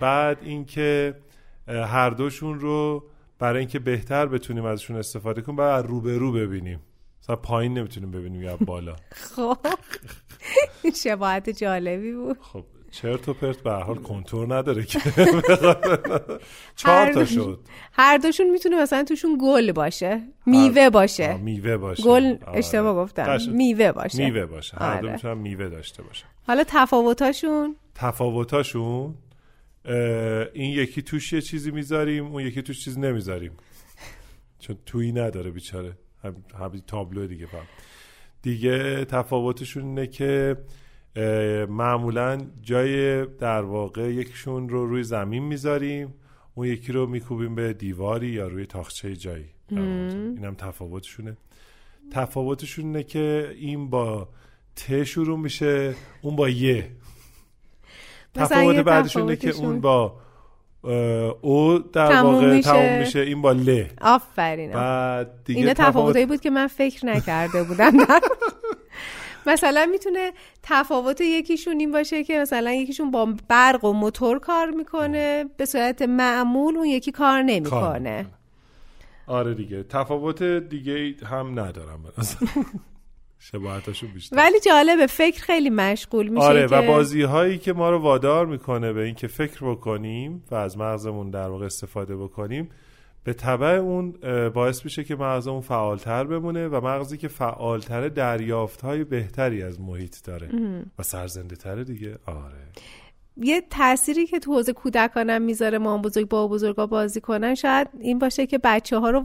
بعد 0.00 0.38
اینکه 0.42 1.14
هر 1.68 2.10
دوشون 2.10 2.60
رو 2.60 3.04
برای 3.38 3.58
اینکه 3.58 3.78
بهتر 3.78 4.26
بتونیم 4.26 4.64
ازشون 4.64 4.96
استفاده 4.96 5.42
کنیم 5.42 5.56
باید 5.56 5.86
رو 5.86 6.00
به 6.00 6.18
رو 6.18 6.32
ببینیم. 6.32 6.80
مثلا 7.22 7.36
پایین 7.36 7.78
نمی‌تونیم 7.78 8.10
ببینیم 8.10 8.42
یا 8.42 8.56
بالا. 8.56 8.96
خب. 9.36 9.56
شباهت 11.04 11.50
جالبی 11.50 12.12
بود. 12.12 12.38
خب 12.40 12.64
چرت 12.94 13.28
و 13.28 13.34
پرت 13.34 13.60
به 13.60 13.70
حال 13.72 13.96
کنتور 13.96 14.56
نداره 14.56 14.84
که. 14.84 14.98
چهار 16.76 17.12
تا 17.12 17.24
شد. 17.24 17.60
هر 17.92 18.18
دوشون 18.18 18.50
می‌تونه 18.50 18.82
مثلا 18.82 19.04
توشون 19.04 19.38
گل 19.42 19.72
باشه 19.72 20.20
میوه 20.46 20.82
آه، 20.82 20.90
باشه. 20.90 21.36
میوه 21.36 21.76
باشه. 21.76 22.02
گل 22.02 22.24
آره. 22.46 22.58
اشتباه 22.58 22.94
گفتم. 22.94 23.38
میوه 23.50 23.92
باشه. 23.92 24.24
میوه 24.24 24.46
باشه. 24.46 24.76
هر 24.76 25.00
دو 25.00 25.06
آره. 25.06 25.12
می‌تونن 25.12 25.38
میوه 25.38 25.68
داشته 25.68 26.02
باشه. 26.02 26.24
حالا 26.46 26.64
تفاوتاشون؟ 26.66 27.76
تفاوتاشون 27.94 29.14
این 30.54 30.70
یکی 30.72 31.02
توش 31.02 31.32
یه 31.32 31.40
چیزی 31.40 31.70
می‌ذاریم 31.70 32.26
اون 32.26 32.42
یکی 32.42 32.62
توش 32.62 32.84
چیزی 32.84 33.00
نمی‌ذاریم. 33.00 33.52
چون 34.58 34.76
تویی 34.86 35.12
نداره 35.12 35.50
بیچاره. 35.50 35.92
هم 36.24 36.36
همین 36.60 36.82
تابلو 36.86 37.26
دیگه 37.26 37.46
فهم. 37.46 37.66
دیگه 38.42 39.04
تفاوتشون 39.04 39.84
اینه 39.84 40.06
که 40.06 40.56
معمولا 41.68 42.38
جای 42.62 43.26
در 43.26 43.62
واقع 43.62 44.12
یکیشون 44.12 44.68
رو 44.68 44.86
روی 44.86 45.02
زمین 45.02 45.42
می‌ذاریم 45.42 46.14
اون 46.54 46.66
یکی 46.66 46.92
رو 46.92 47.06
میکوبیم 47.06 47.54
به 47.54 47.72
دیواری 47.72 48.28
یا 48.28 48.48
روی 48.48 48.66
تاخچه 48.66 49.16
جایی. 49.16 49.46
اینم 49.70 50.54
تفاوتشونه. 50.54 51.36
تفاوتشون 52.10 52.84
اینه 52.84 53.02
که 53.02 53.54
این 53.58 53.90
با 53.90 54.28
ت 54.76 55.04
شروع 55.04 55.38
میشه 55.38 55.94
اون 56.22 56.36
با 56.36 56.48
یه 56.48 56.90
تفاوت 58.34 58.74
یه 58.76 58.82
بعدش 58.82 59.16
اینه 59.16 59.36
که 59.36 59.50
اون 59.50 59.80
با 59.80 60.20
او 61.42 61.78
در 61.78 62.08
تموم 62.08 62.34
واقع 62.34 62.56
میشه. 62.56 62.70
تموم 62.70 62.98
میشه 62.98 63.20
این 63.20 63.42
با 63.42 63.52
ل. 63.52 63.84
آفرین. 64.00 64.70
بعد 64.72 65.44
دیگه 65.44 65.60
اینا 65.60 65.72
تفاوت 65.74 65.90
تفاوتایی 65.90 66.26
بود 66.26 66.40
که 66.40 66.50
من 66.50 66.66
فکر 66.66 67.06
نکرده 67.06 67.62
بودم. 67.62 67.92
مثلا 69.46 69.88
می‌تونه 69.90 70.32
تفاوت 70.62 71.20
یکیشون 71.20 71.80
این 71.80 71.92
باشه 71.92 72.24
که 72.24 72.38
مثلا 72.38 72.72
یکیشون 72.72 73.10
با 73.10 73.34
برق 73.48 73.84
و 73.84 73.92
موتور 73.92 74.38
کار 74.38 74.70
می‌کنه 74.70 75.44
به 75.56 75.64
صورت 75.64 76.02
معمول 76.02 76.76
اون 76.76 76.86
یکی 76.86 77.12
کار 77.12 77.42
نمی‌کنه. 77.42 78.26
آره 79.26 79.54
دیگه 79.54 79.82
تفاوت 79.82 80.42
دیگه 80.42 81.14
هم 81.26 81.60
ندارم 81.60 82.02
به 82.02 82.08
نظر. 82.18 82.46
شباهتاشو 83.38 84.06
بیشتر 84.06 84.36
ولی 84.36 84.60
جالبه 84.60 85.06
فکر 85.06 85.42
خیلی 85.42 85.70
مشغول 85.70 86.28
میشه 86.28 86.44
آره 86.46 86.68
که 86.68 86.74
و 86.74 86.86
بازی 86.86 87.22
هایی 87.22 87.58
که 87.58 87.72
ما 87.72 87.90
رو 87.90 87.98
وادار 87.98 88.46
می‌کنه 88.46 88.92
به 88.92 89.02
اینکه 89.02 89.26
فکر 89.26 89.70
بکنیم 89.70 90.44
و 90.50 90.54
از 90.54 90.78
مغزمون 90.78 91.30
در 91.30 91.48
واقع 91.48 91.66
استفاده 91.66 92.16
بکنیم 92.16 92.68
به 93.24 93.32
طبع 93.32 93.66
اون 93.66 94.14
باعث 94.48 94.84
میشه 94.84 95.04
که 95.04 95.16
مغزمون 95.16 95.60
فعالتر 95.60 96.24
بمونه 96.24 96.68
و 96.68 96.86
مغزی 96.86 97.18
که 97.18 97.28
فعالتره 97.28 98.08
دریافت 98.08 98.80
های 98.80 99.04
بهتری 99.04 99.62
از 99.62 99.80
محیط 99.80 100.24
داره 100.24 100.48
و 100.98 101.02
سرزنده 101.02 101.56
تره 101.56 101.84
دیگه. 101.84 102.18
آره. 102.26 102.68
یه 103.36 103.60
تأثیری 103.70 104.26
که 104.26 104.38
تو 104.38 104.52
حوزه 104.54 104.72
کودکانم 104.72 105.42
می‌ذاره 105.42 105.78
ما 105.78 105.98
بزرگ 105.98 106.28
با 106.28 106.48
بزرگا 106.48 106.86
بازی 106.86 107.20
کنن 107.20 107.54
شاید 107.54 107.88
این 108.00 108.18
باشه 108.18 108.46
که 108.46 108.58
بچه 108.58 108.98
ها 108.98 109.10
رو 109.10 109.20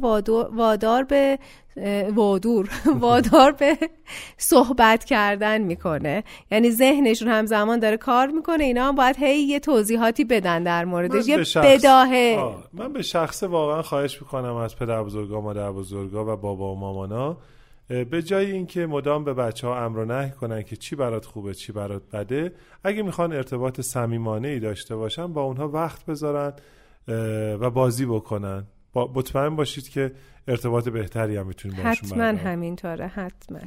وادار 0.51 1.03
به 1.03 1.39
وادور 2.13 2.69
وادار 2.99 3.51
به 3.51 3.77
صحبت 4.37 5.03
کردن 5.05 5.61
می‌کنه. 5.61 6.23
یعنی 6.51 6.71
ذهنشون 6.71 7.27
همزمان 7.27 7.79
داره 7.79 7.97
کار 7.97 8.27
می‌کنه 8.27 8.63
اینا 8.63 8.87
هم 8.87 8.95
باید 8.95 9.15
هی 9.19 9.39
یه 9.39 9.59
توضیحاتی 9.59 10.23
بدن 10.23 10.63
در 10.63 10.85
موردش. 10.85 11.27
یه 11.27 11.43
شخص- 11.43 11.65
بداهه. 11.65 12.35
آه، 12.39 12.63
من 12.73 12.93
به 12.93 13.01
شخصه 13.01 13.47
واقعا 13.47 13.81
خواهش 13.81 14.21
می‌کنم 14.21 14.55
از 14.55 14.75
پدر 14.75 15.03
بزرگا 15.03 15.41
مادر 15.41 15.71
بزرگا 15.71 16.33
و 16.33 16.37
بابا 16.37 16.73
و 16.75 16.79
مامانا 16.79 17.37
به 17.89 18.21
جای 18.21 18.51
اینکه 18.51 18.85
مدام 18.85 19.23
به 19.23 19.33
بچه 19.33 19.67
ها 19.67 19.85
امر 19.85 19.97
و 19.97 20.05
نهی 20.05 20.31
کنن 20.31 20.63
که 20.63 20.75
چی 20.75 20.95
برات 20.95 21.25
خوبه 21.25 21.53
چی 21.53 21.71
برات 21.71 22.01
بده 22.13 22.53
اگه 22.83 23.03
می‌خوان 23.03 23.33
ارتباط 23.33 23.81
صمیمانه 23.81 24.47
ای 24.47 24.59
داشته 24.59 24.95
باشن 24.95 25.33
با 25.33 25.41
اونها 25.41 25.67
وقت 25.67 26.05
بذارن 26.05 26.53
و 27.61 27.69
بازی 27.69 28.05
بکنن. 28.05 28.63
با 28.93 29.11
مطمئن 29.15 29.55
باشید 29.55 29.89
که 29.89 30.11
ارتباط 30.47 30.89
بهتری 30.89 31.37
هم 31.37 31.47
می‌تونید 31.47 31.83
باشون 31.83 32.21
حتما 32.21 32.49
همینطوره 32.49 33.07
حتما. 33.07 33.59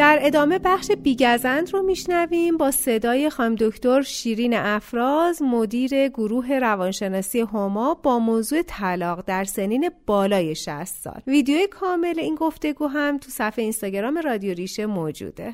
در 0.00 0.18
ادامه 0.22 0.58
بخش 0.58 0.90
بیگزند 0.90 1.72
رو 1.72 1.82
میشنویم 1.82 2.56
با 2.56 2.70
صدای 2.70 3.30
خانم 3.30 3.54
دکتر 3.54 4.02
شیرین 4.02 4.54
افراز 4.54 5.42
مدیر 5.42 6.08
گروه 6.08 6.58
روانشناسی 6.58 7.40
هما 7.40 7.94
با 7.94 8.18
موضوع 8.18 8.62
طلاق 8.62 9.24
در 9.26 9.44
سنین 9.44 9.90
بالای 10.06 10.54
60 10.54 10.84
سال. 10.84 11.20
ویدیوی 11.26 11.66
کامل 11.66 12.18
این 12.18 12.34
گفتگو 12.34 12.86
هم 12.86 13.18
تو 13.18 13.30
صفحه 13.30 13.62
اینستاگرام 13.62 14.18
رادیو 14.18 14.54
ریشه 14.54 14.86
موجوده. 14.86 15.52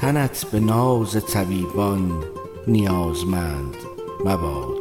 تنت 0.00 0.46
به 0.52 0.60
ناز 0.60 1.24
طبیبان 1.26 2.24
نیازمند 2.66 3.74
مباد. 4.24 4.77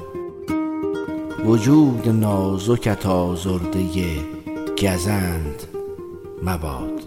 وجود 1.47 2.09
نازکت 2.09 3.05
آزرده 3.05 3.85
گزند 4.81 5.63
مباد. 6.43 7.01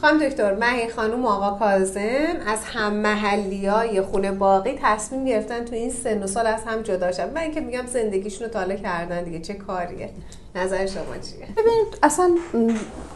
خانم 0.00 0.28
دکتر 0.28 0.54
مهی 0.54 0.88
خانوم 0.88 1.24
و 1.24 1.28
آقا 1.28 1.58
کازم 1.58 2.36
از 2.46 2.64
هم 2.64 2.92
محلی 2.92 3.66
های 3.66 4.02
خونه 4.02 4.32
باقی 4.32 4.78
تصمیم 4.82 5.24
گرفتن 5.24 5.64
تو 5.64 5.74
این 5.74 5.90
سن 5.90 6.22
و 6.22 6.26
سال 6.26 6.46
از 6.46 6.64
هم 6.64 6.82
جدا 6.82 7.12
شدن 7.12 7.32
من 7.34 7.50
که 7.50 7.60
میگم 7.60 7.86
زندگیشون 7.86 8.46
رو 8.46 8.52
تاله 8.52 8.76
کردن 8.76 9.24
دیگه 9.24 9.40
چه 9.40 9.54
کاریه؟ 9.54 10.10
نظر 10.56 10.86
شما 10.86 11.02
چیه؟ 11.02 11.46
ببینید 11.56 11.98
اصلا 12.02 12.34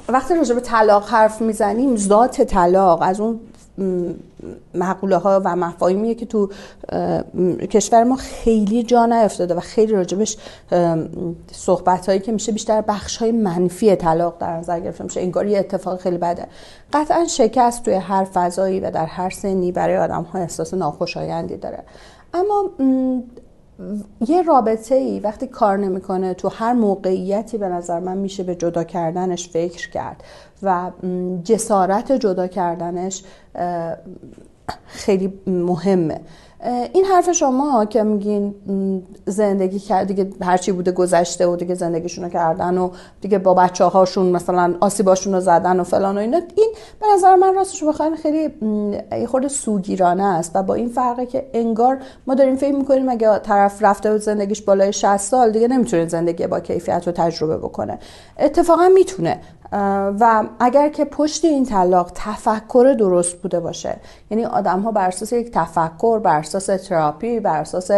وقتی 0.08 0.34
راجع 0.34 0.54
به 0.54 0.60
طلاق 0.60 1.08
حرف 1.08 1.40
می‌زنیم 1.40 1.96
ذات 1.96 2.42
طلاق 2.42 2.98
از 3.02 3.20
اون 3.20 3.40
مقوله 4.74 5.16
ها 5.16 5.42
و 5.44 5.56
مفاهیمیه 5.56 6.14
که 6.14 6.26
تو 6.26 6.50
کشور 7.70 8.04
ما 8.04 8.16
خیلی 8.16 8.82
جا 8.82 9.06
نیفتاده 9.06 9.54
و 9.54 9.60
خیلی 9.60 9.92
راجبش 9.92 10.36
صحبت 11.52 12.08
هایی 12.08 12.20
که 12.20 12.32
میشه 12.32 12.52
بیشتر 12.52 12.80
بخش 12.80 13.16
های 13.16 13.32
منفی 13.32 13.96
طلاق 13.96 14.38
در 14.38 14.56
نظر 14.56 14.80
گرفته. 14.80 15.04
میشه 15.04 15.20
انگار 15.20 15.46
یه 15.46 15.58
اتفاق 15.58 16.00
خیلی 16.00 16.18
بده. 16.18 16.46
قطعا 16.92 17.24
شکست 17.24 17.84
توی 17.84 17.94
هر 17.94 18.24
فضایی 18.24 18.80
و 18.80 18.90
در 18.90 19.06
هر 19.06 19.30
سنی 19.30 19.72
برای 19.72 19.96
آدم 19.96 20.22
ها 20.22 20.38
احساس 20.38 20.74
ناخوشایندی 20.74 21.56
داره. 21.56 21.82
اما 22.34 22.70
یه 24.28 24.42
رابطه 24.42 24.94
ای 24.94 25.20
وقتی 25.20 25.46
کار 25.46 25.76
نمی‌کنه 25.76 26.34
تو 26.34 26.48
هر 26.48 26.72
موقعیتی 26.72 27.58
به 27.58 27.68
نظر 27.68 28.00
من 28.00 28.18
میشه 28.18 28.42
به 28.42 28.54
جدا 28.54 28.84
کردنش 28.84 29.48
فکر 29.48 29.90
کرد 29.90 30.24
و 30.62 30.90
جسارت 31.44 32.12
جدا 32.12 32.46
کردنش 32.46 33.24
خیلی 34.86 35.32
مهمه. 35.46 36.20
این 36.92 37.04
حرف 37.04 37.32
شما 37.32 37.84
که 37.84 38.02
میگین 38.02 38.54
زندگی 39.26 39.78
کرد 39.78 40.06
دیگه 40.06 40.30
هرچی 40.42 40.72
بوده 40.72 40.92
گذشته 40.92 41.46
و 41.46 41.56
دیگه 41.56 41.74
زندگیشون 41.74 42.24
رو 42.24 42.30
کردن 42.30 42.78
و 42.78 42.90
دیگه 43.20 43.38
با 43.38 43.54
بچه 43.54 43.84
هاشون 43.84 44.26
مثلا 44.26 44.74
آسیباشون 44.80 45.34
رو 45.34 45.40
زدن 45.40 45.80
و 45.80 45.84
فلان 45.84 46.16
و 46.16 46.20
اینا 46.20 46.40
این 46.56 46.72
به 47.00 47.06
نظر 47.14 47.34
من 47.34 47.54
راستش 47.54 47.84
بخواین 47.84 48.16
خیلی 48.16 48.50
یه 49.12 49.26
خورده 49.26 49.48
سوگیرانه 49.48 50.24
است 50.24 50.52
و 50.54 50.62
با 50.62 50.74
این 50.74 50.88
فرقه 50.88 51.26
که 51.26 51.50
انگار 51.54 51.98
ما 52.26 52.34
داریم 52.34 52.56
فکر 52.56 52.74
می‌کنیم 52.74 53.08
اگه 53.08 53.38
طرف 53.38 53.82
رفته 53.82 54.14
و 54.14 54.18
زندگیش 54.18 54.62
بالای 54.62 54.92
60 54.92 55.16
سال 55.16 55.50
دیگه 55.50 55.68
نمی‌تونه 55.68 56.08
زندگی 56.08 56.46
با 56.46 56.60
کیفیت 56.60 57.06
رو 57.06 57.12
تجربه 57.12 57.58
بکنه. 57.58 57.98
اتفاقا 58.38 58.88
می‌تونه. 58.94 59.40
و 59.72 60.44
اگر 60.60 60.88
که 60.88 61.04
پشت 61.04 61.44
این 61.44 61.64
طلاق 61.64 62.12
تفکر 62.14 62.94
درست 62.98 63.36
بوده 63.36 63.60
باشه 63.60 63.96
یعنی 64.30 64.44
آدم 64.44 64.80
ها 64.80 64.92
بر 64.92 65.08
اساس 65.08 65.32
یک 65.32 65.50
تفکر 65.54 66.18
بر 66.18 66.38
اساس 66.38 66.66
تراپی 66.66 67.40
بر 67.40 67.60
اساس 67.60 67.90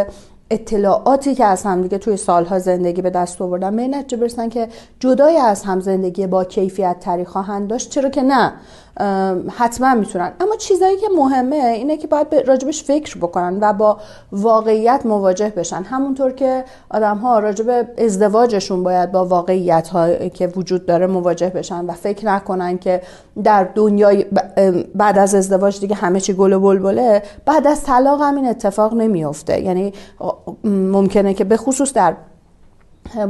اطلاعاتی 0.51 1.35
که 1.35 1.45
از 1.45 1.63
هم 1.63 1.83
دیگه 1.83 1.99
توی 1.99 2.17
سالها 2.17 2.59
زندگی 2.59 3.03
به 3.03 3.11
دست 3.11 3.43
آوردن 3.43 3.77
به 3.77 3.89
نتیجه 3.89 4.17
برسن 4.17 4.49
که 4.49 4.69
جدای 5.01 5.37
از 5.37 5.63
هم 5.63 5.81
زندگی 5.81 6.27
با 6.27 6.45
کیفیت 6.45 6.97
تری 7.01 7.25
خواهند 7.25 7.69
داشت 7.69 7.91
چرا 7.91 8.09
که 8.09 8.23
نه. 8.23 8.53
حتما 9.51 9.95
می‌تونن. 9.95 10.33
اما 10.41 10.57
چیزایی 10.57 10.97
که 10.97 11.07
مهمه 11.17 11.57
اینه 11.57 11.97
که 11.97 12.07
باید 12.07 12.35
راجبش 12.47 12.85
فکر 12.85 13.19
بکنن 13.19 13.59
و 13.61 13.73
با 13.73 13.99
واقعیت 14.33 15.01
مواجه 15.05 15.49
بشن. 15.49 15.83
همونطور 15.83 16.33
که 16.33 16.65
آدم 16.91 17.19
ها 17.19 17.39
راجب 17.39 17.87
ازدواجشون 17.99 18.83
باید 18.83 19.13
با 19.13 19.25
واقعیت 19.25 19.89
ها 19.89 20.15
که 20.29 20.47
وجود 20.47 20.87
داره 20.87 21.07
مواجه 21.07 21.49
بشن 21.49 21.87
و 21.87 21.93
فکر 21.93 22.27
نکنن 22.27 22.79
که 22.79 23.03
در 23.45 23.69
دنیای 23.75 24.27
بعد 24.95 25.19
از 25.19 25.35
ازدواج 25.35 25.81
دیگه 25.81 25.95
همه 25.95 26.21
چی 26.21 26.33
گل 26.33 26.53
و 26.53 26.61
بلبله. 26.61 27.23
بعد 27.47 27.67
از 27.67 27.83
طلاق 27.83 28.21
هم 28.23 28.37
این 28.37 28.49
اتفاق 28.49 28.95
نمیافته. 28.95 29.61
یعنی 29.61 29.93
ممکنه 30.65 31.35
که 31.35 31.45
به 31.45 31.57
خصوص 31.57 31.93
در 31.93 32.15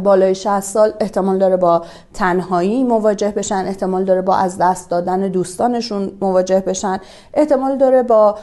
بالای 0.03 0.35
60 0.35 0.61
سال 0.61 0.93
احتمال 1.01 1.39
داره 1.39 1.57
با 1.57 1.83
تنهایی 2.15 2.85
مواجه 2.85 3.31
بشن 3.31 3.65
احتمال 3.67 4.05
داره 4.05 4.23
با 4.23 4.37
از 4.37 4.59
دست 4.59 4.91
دادن 4.91 5.21
دوستانشون 5.29 6.13
مواجه 6.21 6.61
بشن 6.61 6.99
احتمال 7.35 7.77
داره 7.77 8.03
با 8.03 8.39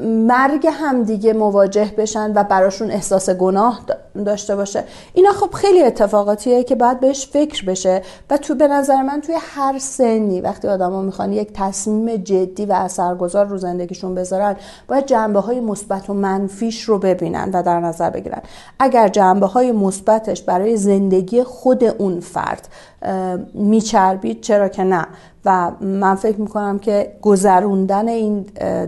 مرگ 0.00 0.66
همدیگه 0.72 1.32
مواجه 1.32 1.92
بشن 1.98 2.32
و 2.34 2.44
براشون 2.44 2.90
احساس 2.90 3.30
گناه 3.30 3.80
داشته 4.24 4.56
باشه. 4.56 4.84
اینا 5.14 5.32
خب 5.32 5.50
خیلی 5.54 5.82
اتفاقاتیه 5.82 6.64
که 6.64 6.74
باید 6.74 7.00
بهش 7.00 7.26
فکر 7.26 7.64
بشه 7.64 8.02
و 8.30 8.36
تو 8.36 8.54
به 8.54 8.68
نظر 8.68 9.02
من 9.02 9.20
توی 9.20 9.34
هر 9.40 9.78
سنی 9.78 10.40
وقتی 10.40 10.68
آدما 10.68 11.02
می‌خوان 11.02 11.32
یک 11.32 11.50
تصمیم 11.54 12.16
جدی 12.16 12.66
و 12.66 12.72
اثرگذار 12.72 13.46
رو 13.46 13.58
زندگیشون 13.58 14.14
بذارن 14.14 14.56
باید 14.88 15.06
جنبه 15.06 15.40
های 15.40 15.60
مثبت 15.60 16.10
و 16.10 16.14
منفیش 16.14 16.82
رو 16.82 16.98
ببینن 16.98 17.50
و 17.52 17.62
در 17.62 17.80
نظر 17.80 18.10
بگیرن. 18.10 18.42
اگر 18.78 19.08
جنبه 19.08 19.46
های 19.46 19.72
مثبتش 19.72 20.42
برای 20.42 20.76
زندگی 20.76 21.42
خود 21.42 21.84
اون 21.84 22.20
فرد 22.20 22.68
میچربید 23.54 24.40
چرا 24.40 24.68
که 24.68 24.84
نه؟ 24.84 25.06
و 25.46 25.70
من 25.80 26.14
فکر 26.14 26.40
می‌کنم 26.40 26.78
که 26.78 27.12
گذروندن 27.22 28.08
این 28.08 28.46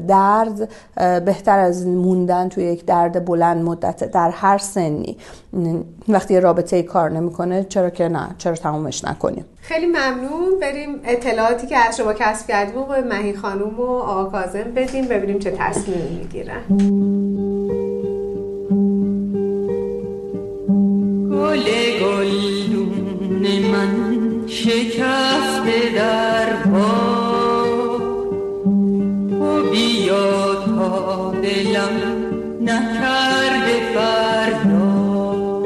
درد 0.08 0.68
بهتر 1.24 1.58
از 1.58 1.86
موندن 1.86 2.48
توی 2.48 2.64
یک 2.64 2.84
درد 2.84 3.24
بلند 3.24 3.64
مدت 3.64 4.10
در 4.10 4.30
هر 4.30 4.58
سنی. 4.58 5.16
وقتی 6.08 6.40
رابطه 6.40 6.82
کار 6.82 7.10
نمی‌کنه 7.10 7.66
چرا 7.68 7.90
که 7.90 8.08
نه؟ 8.08 8.28
چرا 8.38 8.54
تمومش 8.54 9.04
نکنیم؟ 9.04 9.44
خیلی 9.60 9.86
ممنون. 9.86 10.60
بریم 10.60 11.00
اطلاعاتی 11.04 11.66
که 11.66 11.76
از 11.76 11.96
شما 11.96 12.12
کسب 12.12 12.46
کردیم 12.46 12.78
و 12.78 12.84
به 12.84 13.00
مهی 13.00 13.32
خانوم 13.32 13.80
و 13.80 13.82
آقا 13.82 14.24
کازم 14.24 14.64
بدیم 14.76 15.08
ببینیم 15.08 15.38
چه 15.38 15.50
تصمیمی 15.58 16.18
می‌گیرن. 16.18 16.62
گل 21.30 21.64
گلدون 22.00 23.42
من 23.72 24.37
شکسته 24.48 25.92
در 25.94 26.52
پا. 26.52 27.18
و 29.40 29.70
بیا 29.70 30.54
تا 30.54 31.32
دلم 31.42 31.96
نکرده 32.62 33.80
فردا. 33.94 35.62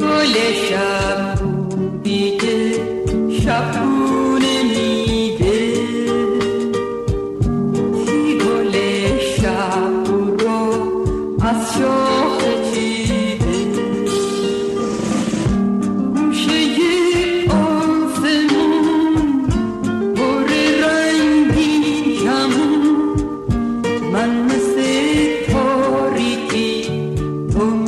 گل 0.00 0.34
شب 0.68 1.34
بودی 1.34 2.36
که 2.38 2.58
شب 27.58 27.64
بله 27.64 27.87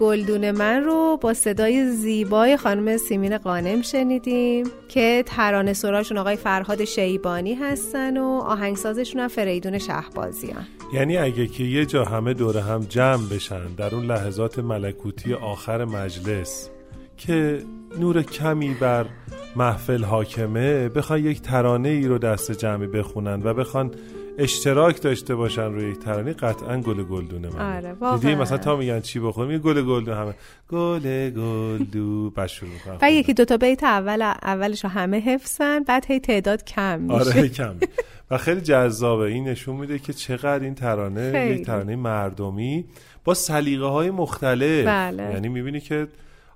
گلدون 0.00 0.50
من 0.50 0.84
رو 0.84 1.18
با 1.20 1.34
صدای 1.34 1.90
زیبای 1.90 2.56
خانم 2.56 2.96
سیمین 2.96 3.38
قانم 3.38 3.82
شنیدیم 3.82 4.66
که 4.88 5.24
ترانه 5.26 5.72
سراشون 5.72 6.18
آقای 6.18 6.36
فرهاد 6.36 6.84
شیبانی 6.84 7.54
هستن 7.54 8.16
و 8.16 8.24
آهنگسازشون 8.24 9.20
هم 9.20 9.28
فریدون 9.28 9.78
شهبازیان. 9.78 10.66
یعنی 10.92 11.16
اگه 11.16 11.46
که 11.46 11.64
یه 11.64 11.86
جا 11.86 12.04
همه 12.04 12.34
دور 12.34 12.58
هم 12.58 12.80
جمع 12.80 13.28
بشن 13.28 13.66
در 13.76 13.94
اون 13.94 14.04
لحظات 14.04 14.58
ملکوتی 14.58 15.34
آخر 15.34 15.84
مجلس 15.84 16.70
که 17.16 17.62
نور 17.98 18.22
کمی 18.22 18.74
بر 18.74 19.06
محفل 19.56 20.04
حاکمه 20.04 20.88
بخوان 20.88 21.24
یک 21.24 21.40
ترانه 21.42 21.88
ای 21.88 22.06
رو 22.06 22.18
دست 22.18 22.52
جمعی 22.52 22.86
بخونن 22.86 23.42
و 23.44 23.54
بخوان 23.54 23.90
اشتراک 24.38 25.02
داشته 25.02 25.34
باشن 25.34 25.64
روی 25.64 25.90
یک 25.90 25.98
ترانه 25.98 26.32
قطعا 26.32 26.76
گل 26.76 27.02
گلدونه 27.02 27.48
من 27.48 27.76
آره، 27.76 27.92
واقعا. 27.92 28.18
دیدی 28.18 28.34
مثلا 28.34 28.58
تا 28.58 28.76
میگن 28.76 29.00
چی 29.00 29.20
بخوریم 29.20 29.58
گل 29.58 29.82
گلدون 29.82 30.14
همه. 30.14 30.34
گل 30.68 31.30
گلدو 31.30 32.30
بعد 32.30 32.46
شروع 32.46 32.70
می‌کنن 32.70 32.98
و 33.02 33.10
یکی 33.12 33.34
دوتا 33.34 33.56
بیت 33.56 33.84
اول 33.84 34.22
اولش 34.22 34.84
همه 34.84 35.20
حفظن 35.20 35.82
بعد 35.82 36.04
هی 36.08 36.20
تعداد 36.20 36.64
کم 36.64 37.00
میشه. 37.00 37.14
آره 37.14 37.48
کم. 37.48 37.74
و 38.30 38.38
خیلی 38.38 38.60
جذابه. 38.60 39.24
این 39.24 39.48
نشون 39.48 39.76
میده 39.76 39.98
که 39.98 40.12
چقدر 40.12 40.64
این 40.64 40.74
ترانه 40.74 41.32
خیلی. 41.32 41.54
یک 41.54 41.66
ترانه 41.66 41.96
مردمی 41.96 42.84
با 43.24 43.34
سلیقه 43.34 43.86
های 43.86 44.10
مختلف. 44.10 44.86
بله. 44.86 45.22
یعنی 45.22 45.48
می‌بینی 45.48 45.80
که 45.80 46.08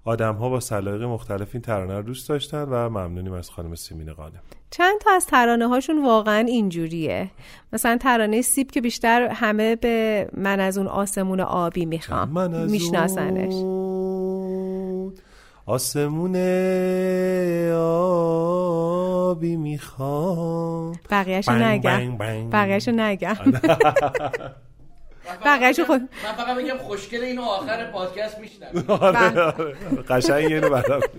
آدم 0.04 0.34
ها 0.34 0.48
با 0.48 0.60
سلیقه 0.60 1.06
مختلف 1.06 1.48
این 1.52 1.62
ترانه 1.62 1.96
رو 1.96 2.02
دوست 2.02 2.28
داشتن 2.28 2.62
و 2.62 2.88
ممنونیم 2.88 3.32
از 3.32 3.50
خانم 3.50 3.74
سیمین 3.74 4.12
قانم 4.12 4.40
چند 4.70 5.00
تا 5.00 5.10
از 5.10 5.26
ترانه 5.26 5.68
هاشون 5.68 6.04
واقعا 6.04 6.38
اینجوریه. 6.38 7.30
مثلا 7.72 7.96
ترانه 7.96 8.42
سیب 8.42 8.70
که 8.70 8.80
بیشتر 8.80 9.28
همه 9.32 9.76
به 9.76 10.28
من 10.32 10.60
از 10.60 10.78
اون 10.78 10.86
آسمون 10.86 11.40
آبی 11.40 11.86
می‌خوام. 11.86 12.28
من 12.28 12.54
از 12.54 12.70
میشناسنش. 12.70 13.52
اون 13.52 15.14
آسمون 15.66 16.36
آبی 19.30 19.56
می‌خوام. 19.56 20.92
بقیهشو 21.10 21.52
نگم. 21.52 22.18
بقیهشو 22.50 22.92
نگم. 22.92 23.36
بقیه‌شو 25.44 25.84
خود- 25.84 26.00
من 26.00 26.32
فقط 26.36 26.56
میگم 26.56 26.78
خوشگل 26.78 27.20
اینو 27.24 27.42
آخر 27.42 27.90
پادکست 27.90 28.38
میشنم 28.38 28.84
آره، 28.88 29.40
آره. 29.40 29.76
قشنگ 30.08 30.44
اینو 30.52 30.68
برام 30.68 31.00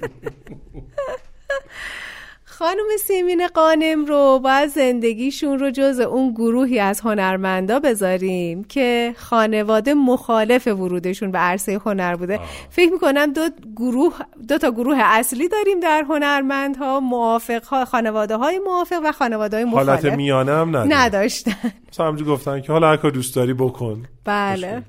خانم 2.59 2.97
سیمین 3.07 3.47
قانم 3.47 4.05
رو 4.05 4.39
باید 4.43 4.69
زندگیشون 4.69 5.59
رو 5.59 5.71
جز 5.71 5.99
اون 5.99 6.31
گروهی 6.31 6.79
از 6.79 7.01
هنرمندا 7.01 7.79
بذاریم 7.79 8.63
که 8.63 9.13
خانواده 9.17 9.93
مخالف 9.93 10.67
ورودشون 10.67 11.31
به 11.31 11.37
عرصه 11.37 11.81
هنر 11.85 12.15
بوده. 12.15 12.39
فکر 12.69 12.91
می‌کنم 12.91 13.33
دو 13.33 13.49
گروه 13.75 14.13
دو 14.47 14.57
تا 14.57 14.71
گروه 14.71 14.97
اصلی 15.01 15.47
داریم 15.47 15.79
در 15.79 16.05
هنرمندها 16.09 16.99
موافق 16.99 17.63
ها 17.63 17.85
خانواده 17.85 18.35
های 18.35 18.59
موافق 18.59 19.01
و 19.03 19.11
خانواده 19.11 19.57
های 19.57 19.65
حالت 19.65 19.89
مخالف 19.89 20.15
میانه 20.15 20.51
هم 20.51 20.77
نداشتن. 20.77 21.71
گفتن 22.27 22.61
که 22.61 22.71
حالا 22.71 22.89
هر 22.89 22.97
کار 22.97 23.11
دوست 23.11 23.35
داری 23.35 23.53
بکن. 23.53 24.03
بله. 24.25 24.83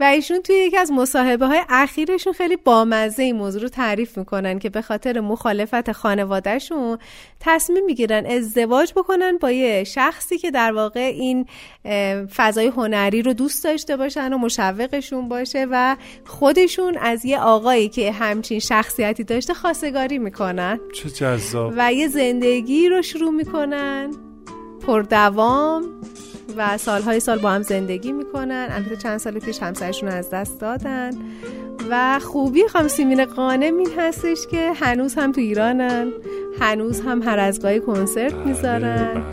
و 0.00 0.04
ایشون 0.04 0.42
توی 0.42 0.56
یکی 0.56 0.76
از 0.76 0.92
مصاحبه 0.92 1.46
های 1.46 1.60
اخیرشون 1.68 2.32
خیلی 2.32 2.56
بامزه 2.56 3.22
این 3.22 3.36
موضوع 3.36 3.62
رو 3.62 3.68
تعریف 3.68 4.18
می‌کنن 4.18 4.58
که 4.58 4.70
به 4.70 4.82
خاطر 4.82 5.20
مخالفت 5.20 5.92
خانوادهشون 5.92 6.98
تصمیم 7.40 7.84
می‌گیرن 7.84 8.26
ازدواج 8.26 8.92
بکنن 8.96 9.38
با 9.38 9.50
یه 9.50 9.84
شخصی 9.84 10.38
که 10.38 10.50
در 10.50 10.72
واقع 10.72 11.00
این 11.00 11.46
فضای 12.36 12.66
هنری 12.66 13.22
رو 13.22 13.32
دوست 13.32 13.64
داشته 13.64 13.96
باشن 13.96 14.32
و 14.32 14.38
مشوقشون 14.38 15.28
باشه 15.28 15.66
و 15.70 15.96
خودشون 16.26 16.96
از 16.98 17.24
یه 17.24 17.40
آقایی 17.40 17.88
که 17.88 18.12
همچین 18.12 18.58
شخصیتی 18.58 19.24
داشته 19.24 19.54
خواستگاری 19.54 20.18
می‌کنن. 20.18 20.80
چه 20.94 21.10
جذاب. 21.10 21.72
و 21.76 21.92
یه 21.92 22.08
زندگی 22.08 22.88
رو 22.88 23.02
شروع 23.02 23.30
می‌کنن. 23.30 24.10
پردوام. 24.86 25.84
و 26.56 26.78
سالهای 26.78 27.20
سال 27.20 27.38
با 27.38 27.50
هم 27.50 27.62
زندگی 27.62 28.12
می‌کنن. 28.12 28.68
البته 28.70 28.96
چند 28.96 29.18
سال 29.18 29.38
پیش 29.38 29.62
همسرشون 29.62 30.08
رو 30.08 30.14
از 30.14 30.30
دست 30.30 30.60
دادن. 30.60 31.10
و 31.90 32.20
خوبی 32.20 32.68
خانم 32.68 32.88
سیمین 32.88 33.24
قانم 33.24 33.78
این 33.78 33.90
هستش 33.98 34.46
که 34.50 34.72
هنوز 34.72 35.14
هم 35.14 35.32
تو 35.32 35.40
ایرانن. 35.40 36.12
هنوز 36.60 37.00
هم 37.00 37.22
هر 37.22 37.38
از 37.38 37.60
گاهی 37.60 37.80
کنسرت 37.80 38.34
می‌ذارن. 38.34 39.14
بله. 39.14 39.24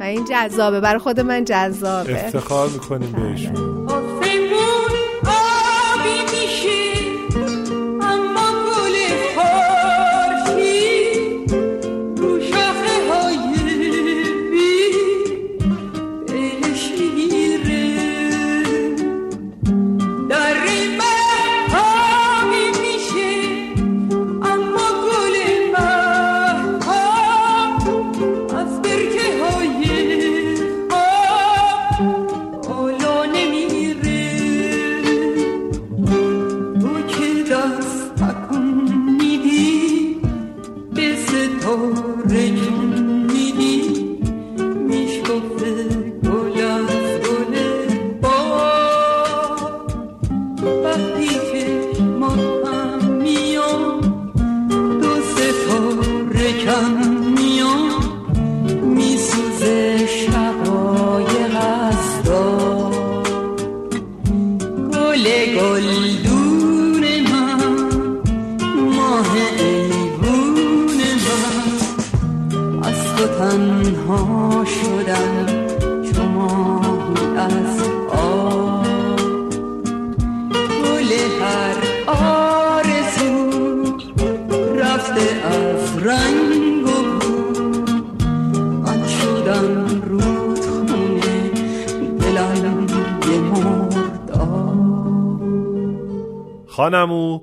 و 0.00 0.02
این 0.02 0.24
جذابه. 0.30 0.80
برای 0.80 0.98
خود 0.98 1.20
من 1.20 1.44
جذابه. 1.44 2.24
افتخار 2.24 2.68
می‌کنیم 2.68 3.12
بهشون. 3.12 3.89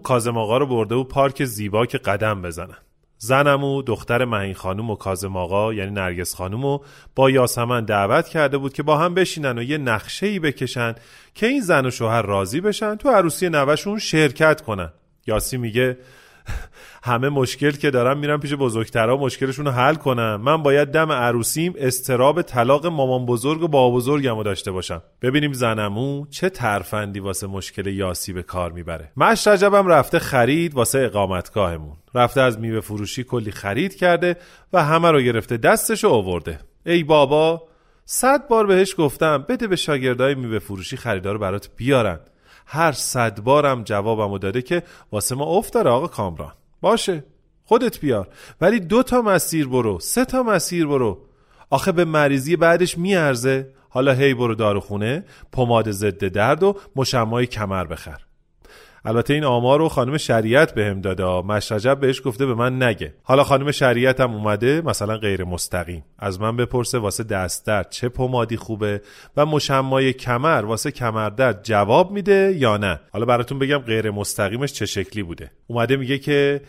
کازم 0.07 0.37
آقا 0.37 0.57
رو 0.57 0.65
برده 0.65 0.95
و 0.95 1.03
پارک 1.03 1.45
زیبا 1.45 1.85
که 1.85 1.97
قدم 1.97 2.41
بزنن. 2.41 2.77
زنمو 3.17 3.81
دختر 3.81 4.25
مهین 4.25 4.53
خانوم 4.53 4.89
و 4.89 4.95
کازم 4.95 5.37
آقا 5.37 5.73
یعنی 5.73 5.91
نرگس 5.91 6.35
خانومو 6.35 6.79
با 7.15 7.29
یاسمن 7.29 7.85
دعوت 7.85 8.27
کرده 8.27 8.57
بود 8.57 8.73
که 8.73 8.83
با 8.83 8.97
هم 8.97 9.13
بشینن 9.13 9.57
و 9.57 9.61
یه 9.61 9.77
نقشه 9.77 10.27
ای 10.27 10.39
بکشن 10.39 10.95
که 11.35 11.47
این 11.47 11.61
زن 11.61 11.85
و 11.85 11.91
شوهر 11.91 12.21
راضی 12.21 12.61
بشن 12.61 12.95
تو 12.95 13.09
عروسی 13.09 13.49
نوشون 13.49 13.99
شرکت 13.99 14.61
کنن. 14.61 14.91
یاسی 15.27 15.57
میگه 15.57 15.97
همه 17.03 17.29
مشکل 17.29 17.71
که 17.71 17.91
دارم 17.91 18.19
میرم 18.19 18.39
پیش 18.39 18.53
بزرگترها 18.53 19.17
مشکلشون 19.17 19.65
رو 19.65 19.71
حل 19.71 19.95
کنم 19.95 20.41
من 20.41 20.63
باید 20.63 20.87
دم 20.87 21.11
عروسیم 21.11 21.73
استراب 21.77 22.41
طلاق 22.41 22.85
مامان 22.85 23.25
بزرگ 23.25 23.63
و 23.63 23.67
بابا 23.67 23.95
بزرگم 23.95 24.37
رو 24.37 24.43
داشته 24.43 24.71
باشم. 24.71 25.01
ببینیم 25.21 25.53
زنمو 25.53 26.25
چه 26.29 26.49
ترفندی 26.49 27.19
واسه 27.19 27.47
مشکل 27.47 27.87
یاسی 27.87 28.33
به 28.33 28.43
کار 28.43 28.71
می‌بره. 28.71 29.11
مش 29.17 29.47
رجبم 29.47 29.87
رفته 29.87 30.19
خرید 30.19 30.73
واسه 30.73 30.99
اقامتگاهمون. 30.99 31.95
رفته 32.15 32.41
از 32.41 32.59
میوه 32.59 32.79
فروشی 32.79 33.23
کلی 33.23 33.51
خرید 33.51 33.95
کرده 33.95 34.35
و 34.73 34.83
همه 34.83 35.11
رو 35.11 35.21
گرفته 35.21 35.57
دستش 35.57 36.03
رو 36.03 36.09
آورده. 36.09 36.59
ای 36.85 37.03
بابا 37.03 37.67
صد 38.05 38.47
بار 38.47 38.65
بهش 38.65 38.95
گفتم 38.97 39.45
بده 39.49 39.67
به 39.67 39.75
شاگردای 39.75 40.35
میوه 40.35 40.59
فروشی 40.59 40.97
خریدار 40.97 41.33
رو 41.33 41.39
برات 41.39 41.69
بیارن. 41.75 42.19
هر 42.69 42.91
صد 42.91 43.39
بارم 43.39 43.83
جوابمو 43.83 44.37
داده 44.37 44.61
که 44.61 44.83
واسه 45.11 45.35
ما 45.35 45.45
افت 45.45 45.73
داره 45.73 45.89
آقا 45.89 46.07
کامران. 46.07 46.53
باشه 46.81 47.23
خودت 47.65 47.99
بیار. 47.99 48.27
ولی 48.61 48.79
دو 48.79 49.03
تا 49.03 49.21
مسیر 49.21 49.67
برو 49.67 49.99
سه 49.99 50.25
تا 50.25 50.43
مسیر 50.43 50.87
برو. 50.87 51.17
آخه 51.69 51.91
به 51.91 52.05
مریضی 52.05 52.55
بعدش 52.55 52.97
میارزه. 52.97 53.73
حالا 53.89 54.13
هی 54.13 54.33
برو 54.33 54.55
داروخونه 54.55 55.25
پماد 55.51 55.91
ضد 55.91 56.25
درد 56.25 56.63
و 56.63 56.75
مشمای 56.95 57.45
کمر 57.45 57.85
بخر. 57.85 58.26
البته 59.07 59.33
این 59.33 59.43
آمار 59.43 59.79
رو 59.79 59.89
خانم 59.89 60.17
شریعت 60.17 60.75
بهم 60.75 61.01
داده 61.01 61.23
ها. 61.23 61.41
مشرجب 61.41 61.99
بهش 61.99 62.21
گفته 62.25 62.45
به 62.45 62.55
من 62.55 62.83
نگه. 62.83 63.13
حالا 63.23 63.43
خانم 63.43 63.71
شریعت 63.71 64.19
هم 64.19 64.33
اومده 64.33 64.81
مثلا 64.81 65.17
غیر 65.17 65.43
مستقیم. 65.43 66.03
از 66.19 66.41
من 66.41 66.57
بپرسه 66.57 66.97
واسه 66.97 67.23
دست 67.23 67.65
درد 67.65 67.89
چه 67.89 68.09
پمادی 68.09 68.57
خوبه 68.57 69.01
و 69.37 69.45
مشمای 69.45 70.13
کمر 70.13 70.65
واسه 70.65 70.91
کمردرد 70.91 71.63
جواب 71.63 72.11
میده 72.11 72.53
یا 72.57 72.77
نه. 72.77 72.99
حالا 73.11 73.25
براتون 73.25 73.59
بگم 73.59 73.77
غیر 73.77 74.11
مستقیمش 74.11 74.73
چه 74.73 74.85
شکلی 74.85 75.23
بوده. 75.23 75.51
اومده 75.67 75.97
میگه 75.97 76.17
که 76.17 76.61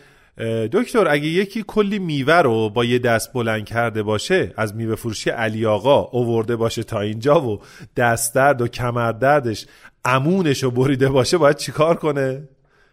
دکتر 0.71 1.07
اگه 1.07 1.27
یکی 1.27 1.63
کلی 1.67 1.99
میوه 1.99 2.33
رو 2.33 2.69
با 2.69 2.85
یه 2.85 2.99
دست 2.99 3.33
بلند 3.33 3.65
کرده 3.65 4.03
باشه 4.03 4.53
از 4.57 4.75
میوه 4.75 4.95
فروشی 4.95 5.29
علی 5.29 5.65
آقا 5.65 6.01
اوورده 6.01 6.55
باشه 6.55 6.83
تا 6.83 6.99
اینجا 6.99 7.41
و 7.41 7.59
دست 7.95 8.35
درد 8.35 8.61
و 8.61 8.67
کمر 8.67 9.11
دردش 9.11 9.65
امونش 10.05 10.63
رو 10.63 10.71
بریده 10.71 11.09
باشه 11.09 11.37
باید 11.37 11.55
چیکار 11.55 11.95
کنه؟ 11.95 12.47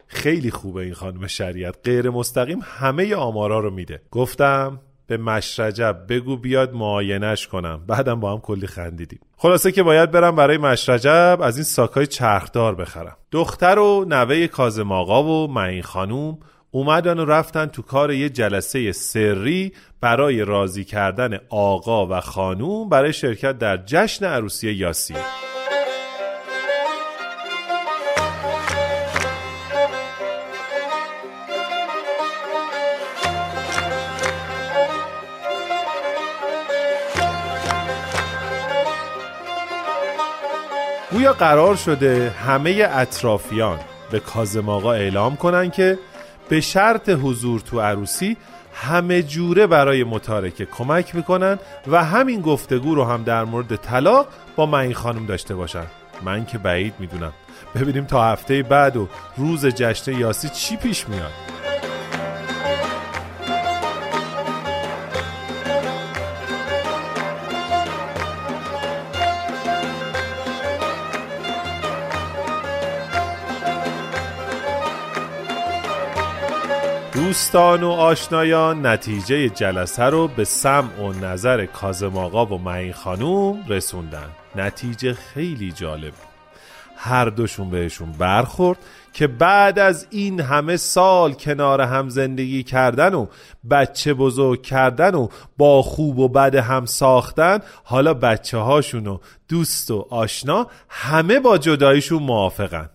خیلی 0.06 0.50
خوبه 0.50 0.82
این 0.82 0.94
خانم 0.94 1.26
شریعت. 1.26 1.74
غیر 1.84 2.10
مستقیم 2.10 2.60
همه 2.62 3.14
آمارا 3.14 3.60
رو 3.60 3.70
میده. 3.70 4.02
گفتم 4.10 4.80
به 5.06 5.16
مشرجب 5.16 5.96
بگو 6.08 6.36
بیاد 6.36 6.74
معاینش 6.74 7.46
کنم. 7.46 7.80
بعدم 7.86 8.20
با 8.20 8.32
هم 8.32 8.40
کلی 8.40 8.66
خندیدیم. 8.66 9.20
خلاصه 9.36 9.72
که 9.72 9.82
باید 9.82 10.10
برم 10.10 10.36
برای 10.36 10.58
مشرجب 10.58 11.38
از 11.42 11.56
این 11.56 11.64
ساکای 11.64 12.06
چرخدار 12.06 12.74
بخرم. 12.74 13.16
دختر 13.30 13.78
و 13.78 14.04
نوه 14.08 14.46
کازم 14.46 14.92
آقا 14.92 15.24
و 15.24 15.52
معین 15.52 15.82
خانوم 15.82 16.38
اومدن 16.76 17.18
و 17.18 17.24
رفتن 17.24 17.66
تو 17.66 17.82
کار 17.82 18.12
یه 18.12 18.28
جلسه 18.28 18.92
سری 18.92 19.72
برای 20.00 20.44
راضی 20.44 20.84
کردن 20.84 21.38
آقا 21.48 22.06
و 22.06 22.20
خانوم 22.20 22.88
برای 22.88 23.12
شرکت 23.12 23.58
در 23.58 23.76
جشن 23.76 24.24
عروسی 24.24 24.72
یاسین. 24.72 25.16
گویا 41.12 41.32
قرار 41.32 41.76
شده 41.76 42.30
همه 42.30 42.88
اطرافیان 42.90 43.78
به 44.10 44.20
کازم 44.20 44.68
آقا 44.68 44.92
اعلام 44.92 45.36
کنن 45.36 45.70
که 45.70 45.98
به 46.48 46.60
شرط 46.60 47.08
حضور 47.08 47.60
تو 47.60 47.80
عروسی 47.80 48.36
همه 48.74 49.22
جوره 49.22 49.66
برای 49.66 50.04
متارکه 50.04 50.66
کمک 50.66 51.14
می‌کنن 51.14 51.58
و 51.86 52.04
همین 52.04 52.40
گفتگو 52.40 52.94
رو 52.94 53.04
هم 53.04 53.22
در 53.22 53.44
مورد 53.44 53.76
طلاق 53.76 54.28
با 54.56 54.66
من 54.66 54.78
این 54.78 54.94
خانم 54.94 55.26
داشته 55.26 55.54
باشن. 55.54 55.86
من 56.22 56.46
که 56.46 56.58
بعید 56.58 56.94
می‌دونم. 56.98 57.32
ببینیم 57.74 58.04
تا 58.04 58.24
هفته 58.24 58.62
بعد 58.62 58.96
و 58.96 59.08
روز 59.36 59.66
جشن 59.66 60.12
یاسی 60.12 60.48
چی 60.48 60.76
پیش 60.76 61.08
میاد. 61.08 61.45
دوستان 77.36 77.82
و 77.82 77.90
آشنایان 77.90 78.86
نتیجه 78.86 79.48
جلسه 79.48 80.04
رو 80.04 80.28
به 80.28 80.44
سمع 80.44 81.00
و 81.00 81.12
نظر 81.12 81.66
کازم 81.66 82.16
آقا 82.16 82.46
و 82.46 82.58
معین 82.58 82.92
خانوم 82.92 83.64
رسوندن. 83.68 84.28
نتیجه 84.54 85.14
خیلی 85.14 85.72
جالب 85.72 86.12
هر 86.96 87.24
دوشون 87.24 87.70
بهشون 87.70 88.12
برخورد 88.12 88.78
که 89.12 89.26
بعد 89.26 89.78
از 89.78 90.06
این 90.10 90.40
همه 90.40 90.76
سال 90.76 91.32
کنار 91.32 91.80
هم 91.80 92.08
زندگی 92.08 92.62
کردن 92.62 93.14
و 93.14 93.26
بچه 93.70 94.14
بزرگ 94.14 94.62
کردن 94.62 95.14
و 95.14 95.28
با 95.56 95.82
خوب 95.82 96.18
و 96.18 96.28
بد 96.28 96.54
هم 96.54 96.86
ساختن 96.86 97.58
حالا 97.84 98.14
بچه 98.14 98.58
هاشون 98.58 99.06
و 99.06 99.18
دوست 99.48 99.90
و 99.90 100.06
آشنا 100.10 100.66
همه 100.88 101.40
با 101.40 101.58
جداییشون 101.58 102.22
موافقن. 102.22 102.90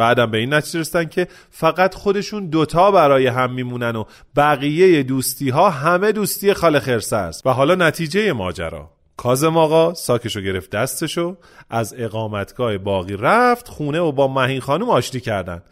بعدم 0.00 0.30
به 0.30 0.38
این 0.38 0.54
نتیجه 0.54 0.80
رسیدن 0.80 1.04
که 1.04 1.28
فقط 1.50 1.94
خودشون 1.94 2.46
دوتا 2.46 2.90
برای 2.90 3.26
هم 3.26 3.52
میمونن 3.52 3.96
و 3.96 4.04
بقیه 4.36 5.02
دوستی 5.02 5.48
ها 5.48 5.70
همه 5.70 6.12
دوستی 6.12 6.54
خاله 6.54 6.80
خرسه 6.80 7.16
است. 7.16 7.46
و 7.46 7.50
حالا 7.50 7.74
نتیجه 7.74 8.32
ماجرا. 8.32 8.90
کازم 9.16 9.56
آقا 9.56 9.94
ساکشو 9.94 10.40
گرفت 10.40 10.70
دستشو 10.70 11.36
از 11.70 11.94
اقامتگاه 11.98 12.78
باقی 12.78 13.16
رفت 13.16 13.68
خونه 13.68 14.00
و 14.00 14.12
با 14.12 14.28
مهین 14.28 14.60
خانم 14.60 14.90
آشتی 14.90 15.20
کردن 15.20 15.62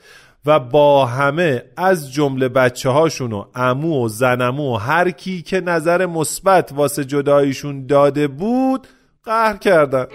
و 0.46 0.60
با 0.60 1.06
همه 1.06 1.62
از 1.76 2.12
جمله 2.12 2.48
بچه 2.48 2.90
هاشون 2.90 3.32
و 3.32 3.44
امو 3.54 4.04
و 4.04 4.08
زنمو 4.08 4.74
و 4.74 4.76
هر 4.76 5.10
کی 5.10 5.42
که 5.42 5.60
نظر 5.60 6.06
مثبت 6.06 6.72
واسه 6.72 7.04
جداییشون 7.04 7.86
داده 7.86 8.28
بود 8.28 8.86
قهر 9.24 9.56
کردن. 9.56 10.06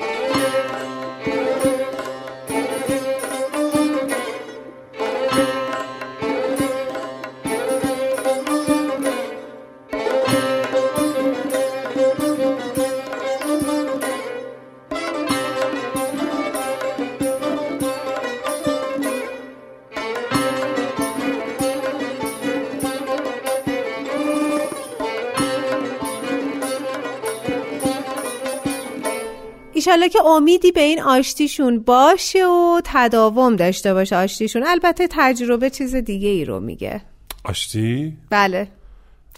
ایشالله 29.93 30.09
که 30.09 30.21
امیدی 30.25 30.71
به 30.71 30.81
این 30.81 31.01
آشتیشون 31.01 31.79
باشه 31.79 32.45
و 32.47 32.81
تداوم 32.83 33.55
داشته 33.55 33.93
باشه 33.93 34.15
آشتیشون 34.15 34.63
البته 34.67 35.07
تجربه 35.11 35.69
چیز 35.69 35.95
دیگه 35.95 36.29
ای 36.29 36.45
رو 36.45 36.59
میگه. 36.59 37.01
آشتی؟ 37.45 38.17
بله. 38.29 38.67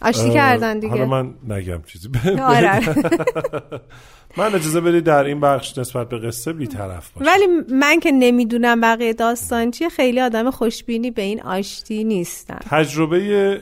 آشتی 0.01 0.29
کردن 0.29 0.79
دیگه. 0.79 0.93
حالا 0.93 1.05
من 1.05 1.33
نگم 1.49 1.81
چیزی. 1.85 2.09
آره 2.43 2.79
من 4.37 4.55
اجازه 4.55 4.81
بدید 4.81 5.03
در 5.03 5.23
این 5.23 5.39
بخش 5.39 5.77
نسبت 5.77 6.09
به 6.09 6.17
قصه 6.19 6.53
بیطرف 6.53 7.09
باشم. 7.11 7.31
ولی 7.31 7.45
من 7.75 7.99
که 7.99 8.11
نمی‌دونم 8.11 8.81
بقیه 8.81 9.13
داستان 9.13 9.71
چیه 9.71 9.89
خیلی 9.89 10.21
آدم 10.21 10.51
خوشبینی 10.51 11.11
به 11.11 11.21
این 11.21 11.41
آشتی 11.41 12.03
نیستم. 12.03 12.59
تجربه 12.69 13.17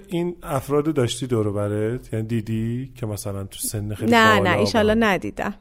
این 0.08 0.36
افراد 0.44 0.94
داشتی 0.94 1.28
دورو 1.28 1.54
برت؟ 1.54 2.14
یعنی 2.14 2.26
دیدی 2.28 2.92
که 3.00 3.06
مثلا 3.06 3.44
تو 3.44 3.60
سن 3.60 3.94
خیلی 3.96 4.12
نه 4.12 4.40
نه 4.40 4.58
ایشالله 4.60 4.96
با- 4.96 5.02
ندیدم. 5.02 5.54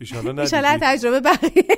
ندیدی 0.00 0.78
تجربه 0.80 1.20
بقیه. 1.20 1.64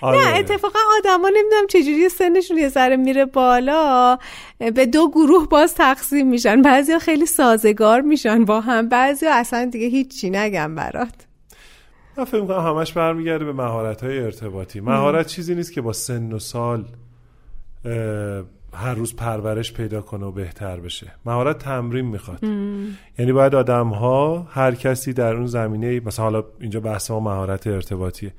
آره. 0.00 0.18
نه 0.18 0.38
اتفاقا 0.38 0.78
آدما 0.98 1.28
نمی‌دونم 1.28 1.66
چجوری 1.68 2.08
سنشون 2.08 2.58
یه 2.58 2.68
ذره 2.68 2.96
میره 2.96 3.24
بالا. 3.24 4.18
به 4.58 4.86
دو 4.86 5.10
گروه 5.10 5.48
باز 5.48 5.74
تقسیم 5.74 6.28
میشن. 6.28 6.62
بعضیا 6.62 6.98
خیلی 6.98 7.26
سازگار 7.26 8.00
میشن 8.00 8.44
با 8.44 8.60
هم. 8.60 8.88
بعضیا 8.88 9.34
اصلا 9.34 9.64
دیگه 9.64 9.86
هیچی 9.86 10.30
نگم 10.30 10.74
برات. 10.74 11.14
من 12.16 12.24
فکر 12.24 12.40
می‌کنم 12.40 12.76
همش 12.76 12.92
برمیگرده 12.92 13.44
به 13.44 13.52
مهارت 13.52 14.04
های 14.04 14.18
ارتباطی. 14.18 14.80
مهارت 14.80 15.26
چیزی 15.26 15.54
نیست 15.54 15.72
که 15.72 15.80
با 15.80 15.92
سن 15.92 16.32
و 16.32 16.38
سال 16.38 16.84
هر 18.74 18.94
روز 18.94 19.16
پرورش 19.16 19.72
پیدا 19.72 20.02
کنه 20.02 20.26
و 20.26 20.32
بهتر 20.32 20.80
بشه. 20.80 21.12
مهارت 21.26 21.58
تمرین 21.58 22.04
می‌خواد. 22.04 22.44
یعنی 23.18 23.32
باید 23.32 23.54
آدم 23.54 23.88
ها 23.88 24.46
هر 24.50 24.74
کسی 24.74 25.12
در 25.12 25.34
اون 25.34 25.46
زمینه 25.46 26.00
مثلا 26.00 26.24
حالا 26.24 26.44
اینجا 26.60 26.80
بحث 26.80 27.10
ما 27.10 27.20
مهارت 27.20 27.66
ارتباطیه. 27.66 28.32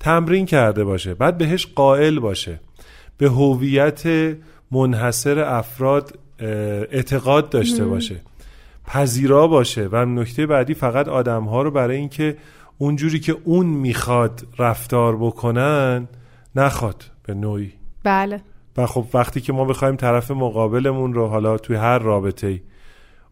تمرین 0.00 0.46
کرده 0.46 0.84
باشه 0.84 1.14
بعد 1.14 1.38
بهش 1.38 1.66
قائل 1.66 2.18
باشه. 2.18 2.60
به 3.18 3.28
هویت 3.28 4.02
منحصر 4.70 5.38
افراد 5.38 6.18
اعتقاد 6.38 7.50
داشته 7.50 7.84
باشه. 7.84 8.16
پذیرا 8.86 9.46
باشه. 9.46 9.88
و 9.92 10.04
نکته 10.04 10.46
بعدی 10.46 10.74
فقط 10.74 11.08
آدم 11.08 11.44
ها 11.44 11.62
رو 11.62 11.70
برای 11.70 11.96
اینکه 11.96 12.36
اونجوری 12.78 13.20
که 13.20 13.36
اون 13.44 13.66
می‌خواد 13.66 14.42
رفتار 14.58 15.16
بکنن 15.16 16.08
نخواد 16.56 17.04
به 17.22 17.34
نوعی. 17.34 17.72
بله. 18.04 18.40
و 18.78 18.86
خب 18.86 19.04
وقتی 19.14 19.40
که 19.40 19.52
ما 19.52 19.64
بخوایم 19.64 19.96
طرف 19.96 20.30
مقابلمون 20.30 21.14
رو 21.14 21.26
حالا 21.26 21.58
توی 21.58 21.76
هر 21.76 21.98
رابطه 21.98 22.46
ای 22.46 22.60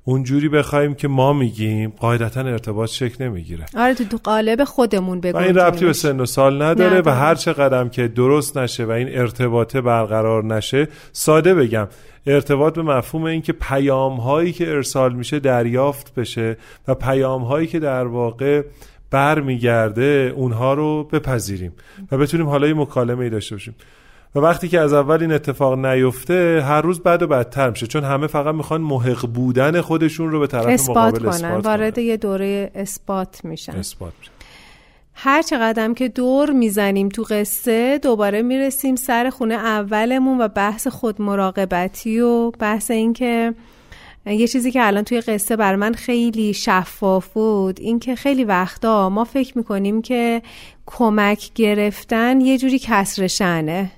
اونجوری 0.04 0.48
بخوایم 0.48 0.94
که 0.94 1.08
ما 1.08 1.32
میگیم 1.32 1.92
قاعدتا 1.98 2.40
ارتباط 2.40 2.90
شکل 2.90 3.24
نمی‌گیره. 3.24 3.66
آره 3.76 3.94
تو 3.94 4.18
قالب 4.24 4.64
خودمون 4.64 5.18
و 5.18 5.20
بگو 5.20 5.38
این 5.38 5.54
ربطی 5.54 5.84
به 5.84 5.92
سن 5.92 6.20
و 6.20 6.26
سال 6.26 6.62
نداره 6.62 7.02
و. 7.06 7.10
هر 7.10 7.34
چه 7.34 7.52
قدم 7.52 7.88
که 7.88 8.08
درست 8.08 8.58
نشه 8.58 8.84
و 8.84 8.90
این 8.90 9.08
ارتباطه 9.18 9.80
برقرار 9.80 10.44
نشه 10.44 10.88
ساده 11.12 11.54
بگم. 11.54 11.88
ارتباط 12.26 12.74
به 12.74 12.82
مفهوم 12.82 13.24
این 13.24 13.42
که 13.42 13.52
پیام 13.52 14.16
هایی 14.16 14.52
که 14.52 14.70
ارسال 14.70 15.14
میشه 15.14 15.38
دریافت 15.38 16.14
بشه 16.14 16.56
و 16.88 16.94
پیام 16.94 17.42
هایی 17.42 17.66
که 17.66 17.78
در 17.78 18.06
واقع 18.06 18.62
برمیگرده 19.10 20.32
اونها 20.36 20.74
رو 20.74 21.04
بپذیریم 21.04 21.72
و 22.12 22.18
بتونیم 22.18 22.46
حالا 22.46 22.66
یه 22.66 22.74
مکالمه 22.74 23.24
ای 23.24 23.30
داشته 23.30 23.54
باشیم. 23.54 23.74
و 24.34 24.38
وقتی 24.38 24.68
که 24.68 24.80
از 24.80 24.92
اول 24.92 25.20
این 25.20 25.32
اتفاق 25.32 25.86
نیفته 25.86 26.64
هر 26.66 26.80
روز 26.80 27.00
بد 27.00 27.22
و 27.22 27.26
بدتر 27.26 27.70
میشه 27.70 27.86
چون 27.86 28.04
همه 28.04 28.26
فقط 28.26 28.54
می‌خوان 28.54 28.80
محق 28.80 29.26
بودن 29.26 29.80
خودشون 29.80 30.30
رو 30.30 30.40
به 30.40 30.46
طرف 30.46 30.66
اثبات 30.66 30.96
مقابل 30.96 31.18
کنن 31.18 31.30
اثبات 31.30 31.66
وارد. 31.66 31.98
یه 31.98 32.16
دوره 32.16 32.70
اثبات 32.74 33.44
میشن 33.44 33.72
اثبات. 33.72 34.12
هر 35.14 35.42
چقدر 35.42 35.92
که 35.92 36.08
دور 36.08 36.50
می‌زنیم 36.50 37.08
تو 37.08 37.22
قصه 37.22 37.98
دوباره 37.98 38.42
می‌رسیم 38.42 38.96
سر 38.96 39.30
خونه 39.30 39.54
اولمون 39.54 40.40
و 40.40 40.48
بحث 40.48 40.86
خود 40.86 41.22
مراقبتی 41.22 42.20
و 42.20 42.50
بحث 42.50 42.90
اینکه 42.90 43.54
یه 44.26 44.48
چیزی 44.48 44.70
که 44.70 44.86
الان 44.86 45.04
توی 45.04 45.20
قصه 45.20 45.56
بر 45.56 45.76
من 45.76 45.92
خیلی 45.92 46.54
شفاف 46.54 47.28
بود 47.28 47.80
این 47.80 47.98
که 47.98 48.14
خیلی 48.14 48.44
وقتا 48.44 49.08
ما 49.08 49.24
فکر 49.24 49.58
می‌کنیم 49.58 50.02
که 50.02 50.42
کمک 50.86 51.50
گرفتن 51.54 52.40
یه 52.40 52.58
جوری 52.58 52.78
کسر 52.78 53.26
شنه 53.26 53.90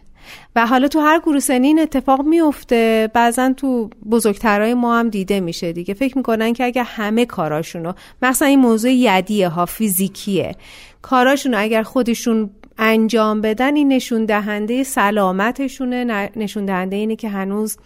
و 0.57 0.67
حالا 0.67 0.89
تو 0.89 1.01
هر 1.01 1.19
گروه 1.19 1.39
سنی 1.39 1.67
این 1.67 1.79
اتفاق 1.79 2.23
میفته. 2.23 3.11
بعضا 3.15 3.53
تو 3.53 3.91
بزرگترهای 4.11 4.75
ما 4.75 4.99
هم 4.99 5.09
دیده 5.09 5.41
میشه 5.41 5.73
دیگه. 5.73 5.95
فکر 5.95 6.17
می‌کنن 6.17 6.53
که 6.53 6.65
اگر 6.65 6.85
همه 6.87 7.27
کاراشونو 7.27 7.93
مثلا 8.23 8.49
این 8.49 8.59
موضوع 8.59 8.93
یدیه 8.93 9.49
ها 9.49 9.67
فیزیکیه. 9.67 10.55
کاراشونو 11.03 11.57
اگر 11.61 11.83
خودشون 11.83 12.51
انجام 12.79 13.41
بدن 13.41 13.77
این 13.77 13.93
نشون 13.93 14.25
دهنده 14.25 14.83
سلامتشونه. 14.83 16.31
نشون 16.37 16.65
دهنده 16.65 16.97
اینه 16.97 17.17
که 17.17 17.29
هنوز 17.29 17.77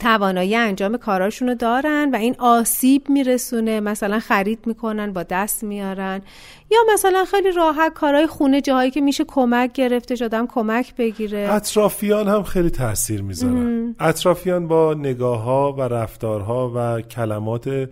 توانایی 0.00 0.56
انجام 0.56 0.96
کاراشون 0.96 1.48
رو 1.48 1.54
دارن 1.54 2.10
و 2.12 2.16
این 2.16 2.36
آسیب 2.38 3.08
میرسونه. 3.08 3.80
مثلا 3.80 4.18
خرید 4.20 4.66
می‌کنن 4.66 5.12
با 5.12 5.22
دست 5.22 5.64
میارن. 5.64 6.22
یا 6.70 6.78
مثلا 6.94 7.24
خیلی 7.24 7.52
راحت 7.52 7.94
کارهای 7.94 8.26
خونه 8.26 8.60
جاهایی 8.60 8.90
که 8.90 9.00
میشه 9.00 9.24
کمک 9.28 9.72
گرفته 9.72 10.16
شدم 10.16 10.46
کمک 10.46 10.94
بگیره. 10.96 11.48
اطرافیان 11.52 12.28
هم 12.28 12.42
خیلی 12.42 12.70
تاثیر 12.70 13.22
می‌ذارن. 13.22 13.94
اطرافیان 14.00 14.68
با 14.68 14.94
نگاه 14.94 15.42
ها 15.42 15.72
و 15.72 15.80
رفتارها 15.80 16.72
و 16.76 17.00
کلمات 17.00 17.88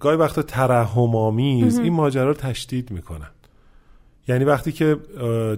گاهی 0.00 0.16
وقتا 0.16 0.42
ترحم 0.42 1.16
آمیز 1.16 1.78
این 1.78 1.92
ماجرا 1.92 2.28
رو 2.28 2.34
تشدید 2.34 2.90
می‌کنن. 2.90 3.30
یعنی 4.28 4.44
وقتی 4.44 4.72
که 4.72 4.96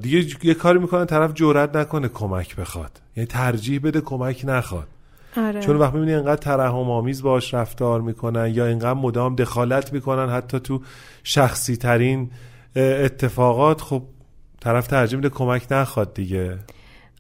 دیگه 0.03 0.37
یه 0.43 0.55
کاری 0.55 0.79
می‌کنن 0.79 1.05
طرف 1.05 1.31
جرئت 1.35 1.77
نکنه 1.77 2.09
کمک 2.09 2.57
بخواد. 2.57 3.01
یعنی 3.17 3.27
ترجیح 3.27 3.81
بده 3.85 4.01
کمک 4.01 4.45
نخواد. 4.45 4.87
آره. 5.37 5.61
چون 5.61 5.77
وقتی 5.77 5.99
می‌بینی 5.99 6.15
انقدر 6.15 6.37
ترحم 6.37 6.91
آمیز 6.91 7.23
باش 7.23 7.55
رفتار 7.55 8.01
می‌کنن 8.01 8.55
یا 8.55 8.67
اینقدر 8.67 8.95
مدام 8.95 9.37
دخالت 9.37 9.93
می‌کنن 9.93 10.29
حتی 10.33 10.61
تو 10.61 10.81
شخصی 11.25 11.77
ترین 11.77 12.31
اتفاقات 12.77 13.81
خب 13.81 14.03
طرف 14.61 14.87
ترجیح 14.87 15.17
میده 15.17 15.29
کمک 15.29 15.67
نخواد 15.71 16.15
دیگه 16.15 16.59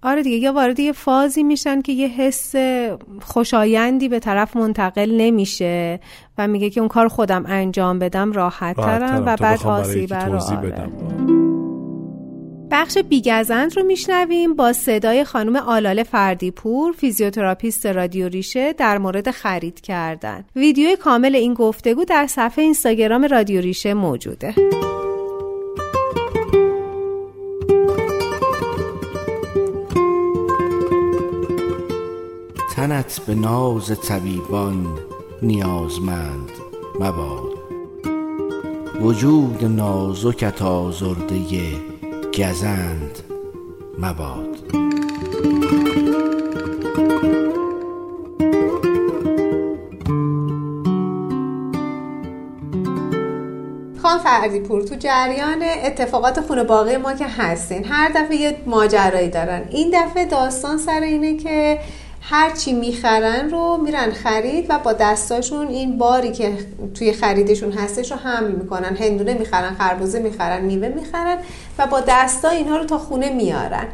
آره 0.02 0.22
دیگه 0.22 0.36
یا 0.36 0.52
وارد 0.52 0.80
یه 0.80 0.92
فازی 0.92 1.42
میشن 1.42 1.82
که 1.82 1.92
یه 1.92 2.08
حس 2.08 2.54
خوشایندی 3.20 4.08
به 4.08 4.18
طرف 4.18 4.56
منتقل 4.56 5.10
نمیشه 5.10 6.00
و 6.38 6.48
میگه 6.48 6.70
که 6.70 6.80
اون 6.80 6.88
کار 6.88 7.08
خودم 7.08 7.44
انجام 7.46 7.98
بدم 7.98 8.32
راحت 8.32 8.76
ترم 8.76 9.22
و 9.26 9.36
بعد 9.36 9.66
آسیب 9.66 10.14
رو 10.14 10.34
آره. 10.34 11.41
بخش 12.72 12.98
بیگزند 12.98 13.76
رو 13.76 13.82
میشنویم 13.82 14.54
با 14.56 14.72
صدای 14.72 15.24
خانم 15.24 15.56
آلاله 15.56 16.02
فردیپور 16.02 16.92
فیزیوتراپیست 16.92 17.86
رادیو 17.86 18.28
ریشه 18.28 18.72
در 18.72 18.98
مورد 18.98 19.30
خرید 19.30 19.80
کردن. 19.80 20.44
ویدیو 20.56 20.96
کامل 20.96 21.36
این 21.36 21.54
گفتگو 21.54 22.04
در 22.04 22.26
صفحه 22.26 22.64
اینستاگرام 22.64 23.24
رادیو 23.24 23.60
ریشه 23.60 23.94
موجوده. 23.94 24.54
تنت 32.76 33.20
به 33.26 33.34
ناز 33.34 34.00
طبیبان 34.00 34.86
نیازمند 35.42 36.50
مباد. 37.00 37.52
وجود 39.00 39.64
نازکت 39.64 40.62
آزرده 40.62 41.36
گزند 42.38 43.18
مباد. 43.98 44.56
خان 54.02 54.18
فردی 54.18 54.60
پور 54.60 54.82
تو 54.82 54.94
جریان 54.94 55.62
اتفاقات 55.84 56.40
خونه 56.40 56.64
باقی 56.64 56.96
ما 56.96 57.12
که 57.12 57.26
هستین 57.26 57.84
هر 57.84 58.08
دفعه 58.08 58.36
یه 58.36 58.56
ماجرایی 58.66 59.28
دارن. 59.28 59.68
این 59.70 59.90
دفعه 59.94 60.24
داستان 60.24 60.78
سر 60.78 61.00
اینه 61.00 61.36
که 61.36 61.78
هر 62.24 62.50
چی 62.50 62.72
می‌خرن 62.72 63.50
رو 63.50 63.76
میرن 63.76 64.10
خرید 64.10 64.66
و 64.68 64.78
با 64.78 64.92
دستاشون 64.92 65.68
این 65.68 65.98
باری 65.98 66.32
که 66.32 66.52
توی 66.94 67.12
خریدشون 67.12 67.72
هستش 67.72 68.12
رو 68.12 68.18
حمل 68.18 68.50
می‌کنن. 68.50 68.96
هندونه 68.96 69.34
می‌خرن 69.34 69.74
خربوزه 69.74 70.18
می‌خرن 70.18 70.64
میوه 70.64 70.88
می‌خرن 70.88 71.38
و 71.78 71.86
با 71.86 72.00
دستا 72.08 72.48
اینها 72.48 72.76
رو 72.76 72.84
تا 72.84 72.98
خونه 72.98 73.30
میارن. 73.30 73.86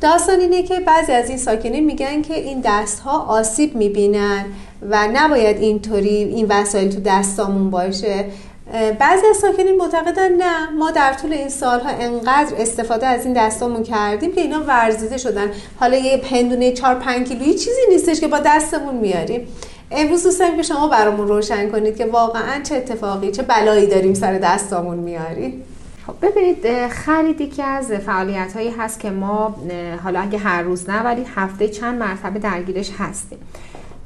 داستان 0.00 0.40
اینه 0.40 0.62
که 0.62 0.80
بعضی 0.80 1.12
از 1.12 1.28
این 1.28 1.38
ساکنین 1.38 1.84
میگن 1.84 2.22
که 2.22 2.34
این 2.34 2.62
دست 2.64 3.00
ها 3.00 3.18
آسیب 3.18 3.76
می‌بینن 3.76 4.44
و 4.90 5.08
نباید 5.12 5.56
اینطوری 5.56 6.08
این 6.08 6.46
وسایل 6.48 6.92
تو 6.92 7.00
دستامون 7.00 7.70
باشه. 7.70 8.24
بعضی 8.72 9.26
از 9.30 9.36
ساکنین 9.36 9.76
معتقدن 9.76 10.32
نه 10.32 10.70
ما 10.70 10.90
در 10.90 11.12
طول 11.12 11.32
این 11.32 11.48
سالها 11.48 11.88
انقدر 11.90 12.54
استفاده 12.58 13.06
از 13.06 13.24
این 13.24 13.34
دستامون 13.34 13.82
کردیم 13.82 14.32
که 14.32 14.40
اینا 14.40 14.60
ورزیده 14.66 15.18
شدن. 15.18 15.50
حالا 15.80 15.96
یه 15.96 16.16
پندونه 16.16 16.72
4 16.72 16.94
5 16.94 17.28
کیلویی 17.28 17.54
چیزی 17.54 17.80
نیستش 17.88 18.20
که 18.20 18.28
با 18.28 18.38
دستمون 18.38 18.94
میاریم 18.94 19.48
امروز 19.90 20.22
دوست 20.22 20.42
که 20.56 20.62
شما 20.62 20.88
برامون 20.88 21.28
روشن 21.28 21.70
کنید 21.70 21.96
که 21.96 22.06
واقعا 22.06 22.62
چه 22.62 22.76
اتفاقی 22.76 23.30
چه 23.30 23.42
بلایی 23.42 23.86
داریم 23.86 24.14
سر 24.14 24.38
دستامون 24.38 24.98
میاریم. 24.98 25.64
خب 26.06 26.14
ببینید 26.22 26.88
خرید 26.88 27.54
که 27.54 27.64
از 27.64 27.92
فعالیت 27.92 28.52
هایی 28.54 28.70
هست 28.70 29.00
که 29.00 29.10
ما 29.10 29.56
حالا 30.04 30.20
اگه 30.20 30.38
هر 30.38 30.62
روز 30.62 30.90
نه 30.90 31.02
ولی 31.02 31.26
هفته 31.36 31.68
چند 31.68 31.98
مرتبه 31.98 32.38
درگیرش 32.38 32.90
هستیم. 32.98 33.38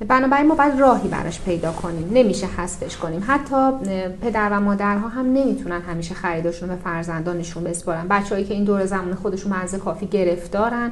بنابراین 0.09 0.47
ما 0.47 0.55
باید 0.55 0.81
راهی 0.81 1.09
براش 1.09 1.41
پیدا 1.41 1.73
کنیم. 1.73 2.11
نمیشه 2.13 2.47
حذفش 2.47 2.97
کنیم. 2.97 3.25
حتی 3.27 3.71
پدر 4.23 4.49
و 4.53 4.61
مادرها 4.61 5.09
هم 5.09 5.27
نمی‌تونن 5.27 5.81
همیشه 5.81 6.15
خریداشون 6.15 6.69
به 6.69 6.77
فرزندانشون 6.77 7.65
بسپارن. 7.65 8.09
بچههایی 8.09 8.45
که 8.45 8.55
این 8.55 8.65
دور 8.65 8.87
زمان 8.87 9.15
خودشون 9.15 9.53
مرز 9.53 9.75
کافی 9.75 10.07
گرفتارن 10.07 10.91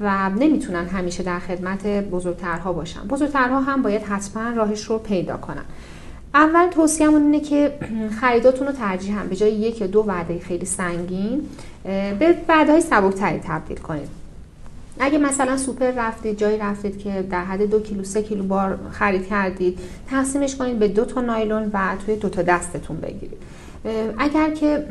و 0.00 0.30
نمی‌تونن 0.30 0.86
همیشه 0.86 1.22
در 1.22 1.38
خدمت 1.38 1.86
بزرگترها 1.86 2.72
باشن. 2.72 3.00
بزرگترها 3.00 3.60
هم 3.60 3.82
باید 3.82 4.02
حتما 4.02 4.50
راهش 4.50 4.84
رو 4.84 4.98
پیدا 4.98 5.36
کنن. 5.36 5.64
اول 6.34 6.68
توصیه‌مون 6.68 7.22
اینه 7.22 7.40
که 7.40 7.78
خریداتون 8.20 8.66
رو 8.66 8.72
ترجیح 8.72 9.20
هم 9.20 9.28
به 9.28 9.36
جای 9.36 9.52
یک 9.52 9.80
یا 9.80 9.86
دو 9.86 10.04
وعده 10.06 10.38
خیلی 10.38 10.66
سنگین 10.66 11.48
به 12.18 12.36
وعده 12.48 12.72
های 12.72 12.80
سبکتری 12.80 13.38
تبدیل 13.38 13.76
کنید. 13.78 14.21
اگه 15.04 15.18
مثلا 15.18 15.56
سوپر 15.56 15.90
رفتید 15.90 16.38
جایی 16.38 16.58
رفتید 16.58 16.98
که 16.98 17.24
در 17.30 17.44
حد 17.44 17.70
دو 17.70 17.80
کیلو 17.80 18.04
سه 18.04 18.22
کیلو 18.22 18.44
بار 18.44 18.78
خرید 18.90 19.28
کردید 19.28 19.78
تقسیمش 20.10 20.56
کنید 20.56 20.78
به 20.78 20.88
دو 20.88 21.04
تا 21.04 21.20
نایلون 21.20 21.70
و 21.72 21.96
توی 22.06 22.16
دو 22.16 22.28
تا 22.28 22.42
دستتون 22.42 22.96
بگیرید. 22.96 23.38
اگر 24.18 24.50
که 24.50 24.86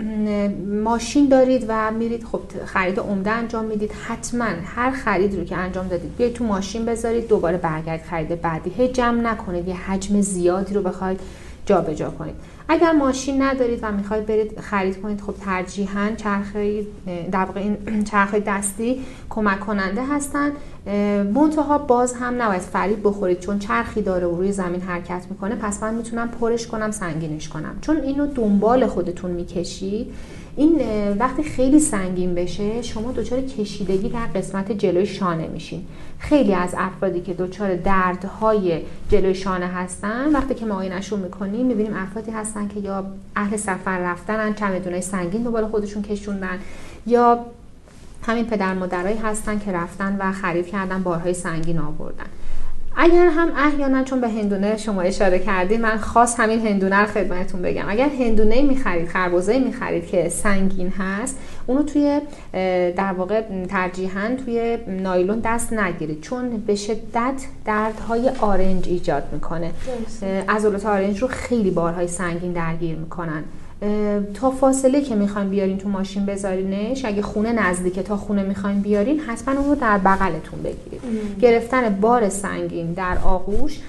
ماشین 0.84 1.28
دارید 1.28 1.65
و 1.67 1.91
میرید 1.91 2.24
خب 2.24 2.39
خرید 2.65 3.00
عمده 3.00 3.32
انجام 3.32 3.65
می‌دید 3.65 3.91
حتما 4.08 4.45
هر 4.76 4.91
خرید 4.91 5.36
رو 5.36 5.43
که 5.43 5.58
انجام 5.58 5.88
دادید 5.88 6.15
بیاید 6.17 6.34
تو 6.34 6.43
ماشین 6.43 6.86
بذارید 6.86 7.28
دوباره 7.28 7.58
برگرد 7.58 8.02
خرید 8.10 8.41
بعدی. 8.41 8.69
هی 8.78 8.88
جمع 8.88 9.21
نکنید 9.21 9.67
یه 9.67 9.76
حجم 9.76 10.21
زیادی 10.21 10.74
رو 10.74 10.82
بخواید 10.82 11.19
جابجا 11.65 11.93
جا 11.93 12.10
کنید. 12.10 12.36
اگر 12.69 12.91
ماشین 12.91 13.41
ندارید 13.41 13.80
و 13.82 13.91
می‌خواید 13.91 14.26
برید 14.26 14.60
خرید 14.60 15.02
کنید 15.02 15.21
خب 15.21 15.34
ترجیحاً 15.34 16.10
چرخه 16.17 16.86
در 17.32 17.47
این 17.56 17.78
چرخه 18.12 18.39
دستی 18.39 19.02
کمک 19.30 19.60
کننده 19.60 20.06
هستن. 20.06 20.52
منتها 21.34 21.78
باز 21.78 22.13
هم 22.13 22.41
نباید 22.41 22.62
فریب 22.62 23.00
بخورید 23.04 23.39
چون 23.39 23.60
چرخی 23.60 24.02
داره 24.02 24.28
و 24.28 24.36
روی 24.38 24.52
زمین 24.52 24.82
حرکت 24.82 25.26
می‌کنه. 25.30 25.56
پس 25.56 25.84
من 25.84 25.95
می‌تونم 25.95 26.28
پرش 26.28 26.67
کنم 26.67 26.91
سنگینش 26.91 27.50
کنم. 27.50 27.78
چون 27.82 27.97
اینو 27.97 28.28
دنبال 28.28 28.88
خودتون 28.88 29.32
می‌کشید 29.32 30.13
این 30.56 30.82
وقتی 31.19 31.43
خیلی 31.43 31.80
سنگین 31.80 32.36
بشه 32.36 32.82
شما 32.82 33.12
دچار 33.12 33.41
کشیدگی 33.41 34.10
در 34.10 34.26
قسمت 34.36 34.71
جلوی 34.71 35.06
شانه 35.06 35.47
میشین. 35.47 35.86
خیلی 36.22 36.54
از 36.54 36.76
افرادی 36.78 37.22
که 37.22 37.34
دچار 37.34 37.76
دردهای 37.76 38.82
جلوی 39.10 39.36
شانه 39.36 39.68
هستن 39.68 40.32
وقتی 40.32 40.54
که 40.54 40.66
ما 40.66 40.76
آینشون 40.76 41.20
می‌کنیم 41.20 41.66
می‌بینیم 41.66 41.96
افرادی 41.96 42.32
هستن 42.32 42.68
که 42.68 42.80
یا 42.80 43.06
اهل 43.36 43.58
سفر 43.58 44.00
رفتن 44.00 44.54
چمدونای 44.54 45.02
سنگین 45.02 45.44
دنبال 45.44 45.68
خودشون 45.68 46.04
کشوندن 46.04 46.60
یا 47.08 47.40
همین 48.28 48.46
پدر 48.46 48.74
مادرایی 48.74 49.18
هستن 49.18 49.60
که 49.60 49.72
رفتن 49.72 50.18
و 50.20 50.32
خرید 50.32 50.68
کردن 50.68 51.04
بارهای 51.04 51.34
سنگین 51.34 51.80
آوردن. 51.80 52.26
اگر 52.96 53.30
هم 53.30 53.52
احیانا 53.58 54.04
چون 54.04 54.22
به 54.22 54.30
هندونه 54.30 54.78
شما 54.78 55.02
اشاره 55.02 55.40
کردید 55.40 55.82
من 55.82 55.98
خاص 55.98 56.40
همین 56.40 56.67
هندونه 56.67 57.00
رو 57.00 57.06
خدمتتون 57.08 57.62
بگم. 57.62 57.86
اگر 57.88 58.10
هندونه 58.10 58.62
می‌خرید 58.62 59.08
خربزه 59.08 59.60
می‌خرید 59.60 60.08
که 60.08 60.30
سنگین 60.30 60.90
هست 60.90 61.40
اونو 61.68 61.84
توی 61.84 62.22
در 62.98 63.14
واقع 63.18 63.42
ترجیحاً 63.70 64.30
توی 64.46 64.78
نایلون 64.88 65.40
دست 65.40 65.74
نگیرید. 65.74 66.22
چون 66.22 66.50
به 66.50 66.76
شدت 66.76 67.42
دردهای 67.66 68.30
آرنج 68.30 68.88
ایجاد 68.88 69.24
می‌کنه. 69.32 69.72
عضلات 70.50 70.86
آرنج 70.86 71.22
رو 71.22 71.28
خیلی 71.28 71.72
بارهای 71.72 72.08
سنگین 72.08 72.52
درگیر 72.52 72.96
می‌کنن. 72.96 73.44
تا 74.34 74.52
فاصله 74.52 75.02
که 75.02 75.16
می‌خواین 75.16 75.50
بیارین 75.50 75.78
تو 75.78 75.90
ماشین 75.90 76.26
بذارینش 76.26 77.06
اگه 77.06 77.22
خونه 77.22 77.52
نزدیکه 77.52 78.04
تا 78.04 78.18
خونه 78.18 78.44
می‌خواین 78.44 78.82
بیارین 78.82 79.20
حتما 79.20 79.60
اون 79.60 79.70
رو 79.70 79.76
در 79.76 79.98
بغلتون 79.98 80.62
بگیرید. 80.64 81.02
گرفتن 81.42 81.90
بار 81.90 82.30
سنگین 82.30 82.94
در 82.94 83.18
آغوش 83.24 83.80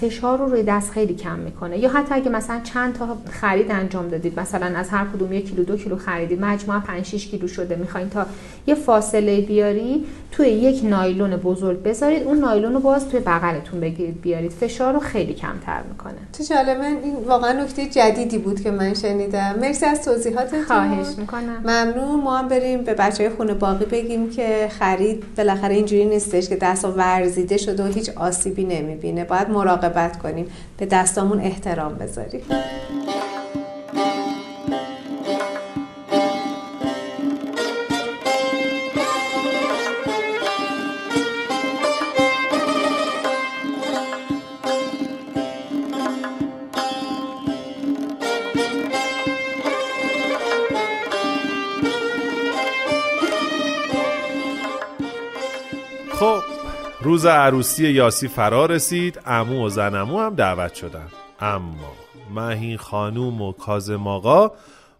فشار 0.00 0.38
رو 0.38 0.46
روی 0.46 0.62
دست 0.62 0.90
خیلی 0.90 1.14
کم 1.14 1.38
می‌کنه. 1.38 1.78
یا 1.78 1.88
حتی 1.88 2.14
اگه 2.14 2.30
مثلا 2.30 2.60
چند 2.60 2.94
تا 2.94 3.16
خرید 3.30 3.70
انجام 3.70 4.08
دادید 4.08 4.40
مثلا 4.40 4.66
از 4.66 4.88
هر 4.90 5.06
کدوم 5.14 5.32
یک 5.32 5.50
کیلو 5.50 5.64
دو 5.64 5.76
کیلو 5.76 5.96
خریدید 5.96 6.40
مجموعا 6.40 6.80
5 6.80 7.04
6 7.04 7.26
کیلو 7.26 7.48
شده 7.48 7.76
می‌خواین 7.76 8.08
تا 8.08 8.26
یه 8.66 8.74
فاصله 8.74 9.40
بیاری 9.40 10.04
توی 10.36 10.48
یک 10.48 10.84
نایلون 10.84 11.36
بزرگ 11.36 11.82
بذارید 11.82 12.22
اون 12.22 12.38
نایلون 12.38 12.74
رو 12.74 12.80
باز 12.80 13.08
توی 13.08 13.20
بغلتون 13.20 13.80
بگیرید 13.80 14.20
بیارید. 14.20 14.52
فشار 14.52 14.94
رو 14.94 15.00
خیلی 15.00 15.34
کمتر 15.34 15.82
می‌کنه. 15.90 16.14
تو 16.32 16.54
من 16.54 16.96
این 17.02 17.14
واقعا 17.14 17.52
نکته 17.62 17.86
جدیدی 17.86 18.38
بود 18.38 18.60
که 18.60 18.70
من 18.70 18.94
شنیدم. 18.94 19.54
مرسی 19.60 19.86
از 19.86 20.04
توضیحاتتون. 20.04 20.64
خواهش 20.64 21.06
می‌کنم. 21.18 21.60
ممنون. 21.60 22.20
ما 22.20 22.36
هم 22.36 22.48
بریم 22.48 22.84
به 22.84 22.94
بچه 22.94 23.30
خونه 23.30 23.54
باقی 23.54 23.84
بگیم 23.84 24.30
که 24.30 24.68
خرید 24.78 25.24
بالاخره 25.36 25.74
اینجوری 25.74 26.04
نیستش 26.04 26.48
که 26.48 26.56
دست 26.56 26.84
ورزیده 26.84 27.56
شده 27.56 27.84
و 27.84 27.86
هیچ 27.86 28.10
آسیبی 28.16 28.64
نمی‌بینه. 28.64 29.24
باید 29.24 29.50
مراقبت 29.50 30.18
کنیم. 30.18 30.46
به 30.78 30.86
دستامون 30.86 31.40
احترام 31.40 31.94
بذاریم. 31.94 32.42
روز 57.16 57.26
عروسی 57.26 57.88
یاسی 57.88 58.28
فرا 58.28 58.66
رسید 58.66 59.20
امو 59.26 59.66
و 59.66 59.68
زنمو 59.68 60.20
هم 60.20 60.34
دعوت 60.34 60.74
شدن. 60.74 61.08
اما 61.40 61.92
مهین 62.34 62.76
خانوم 62.76 63.42
و 63.42 63.52
کازم 63.52 64.06
آقا 64.06 64.52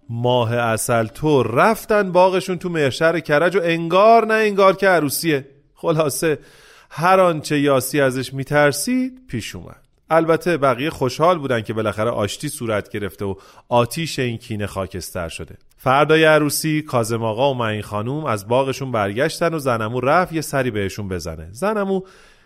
ماه 0.09 0.55
اصل 0.55 1.07
تو 1.07 1.43
رفتن 1.43 2.13
باغشون 2.13 2.59
تو 2.59 2.69
مهشر 2.69 3.21
کرج 3.21 3.57
و 3.57 3.61
انگار 3.63 4.27
نه 4.27 4.35
انگار 4.35 4.77
که 4.77 4.89
عروسیه. 4.89 5.49
خلاصه 5.75 6.39
هر 6.91 7.21
آنچه 7.21 7.61
یاسی 7.61 8.01
ازش 8.01 8.35
میترسید 8.35 9.27
پیش 9.29 9.55
اومد. 9.55 9.86
البته 10.11 10.57
بقیه 10.57 10.91
خوشحال 10.91 11.39
بودن 11.39 11.61
که 11.61 11.73
بالاخره 11.73 12.11
آشتی 12.11 12.49
صورت 12.49 12.89
گرفته 12.89 13.25
و 13.25 13.35
آتیش 13.69 14.19
این 14.19 14.39
کینه 14.39 14.67
خاکستر 14.67 15.29
شده. 15.29 15.57
فردای 15.77 16.25
عروسی 16.25 16.83
کازم 16.83 17.23
آقا 17.23 17.51
و 17.51 17.55
معین 17.55 17.83
خانوم 17.83 18.25
از 18.25 18.49
باغشون 18.49 18.93
برگشتن 18.93 19.55
و 19.55 19.59
زنمو 19.59 20.01
رفت 20.01 20.33
یه 20.33 20.41
سری 20.41 20.71
بهشون 20.71 21.09
بزنه. 21.09 21.49
زنمو 21.53 22.01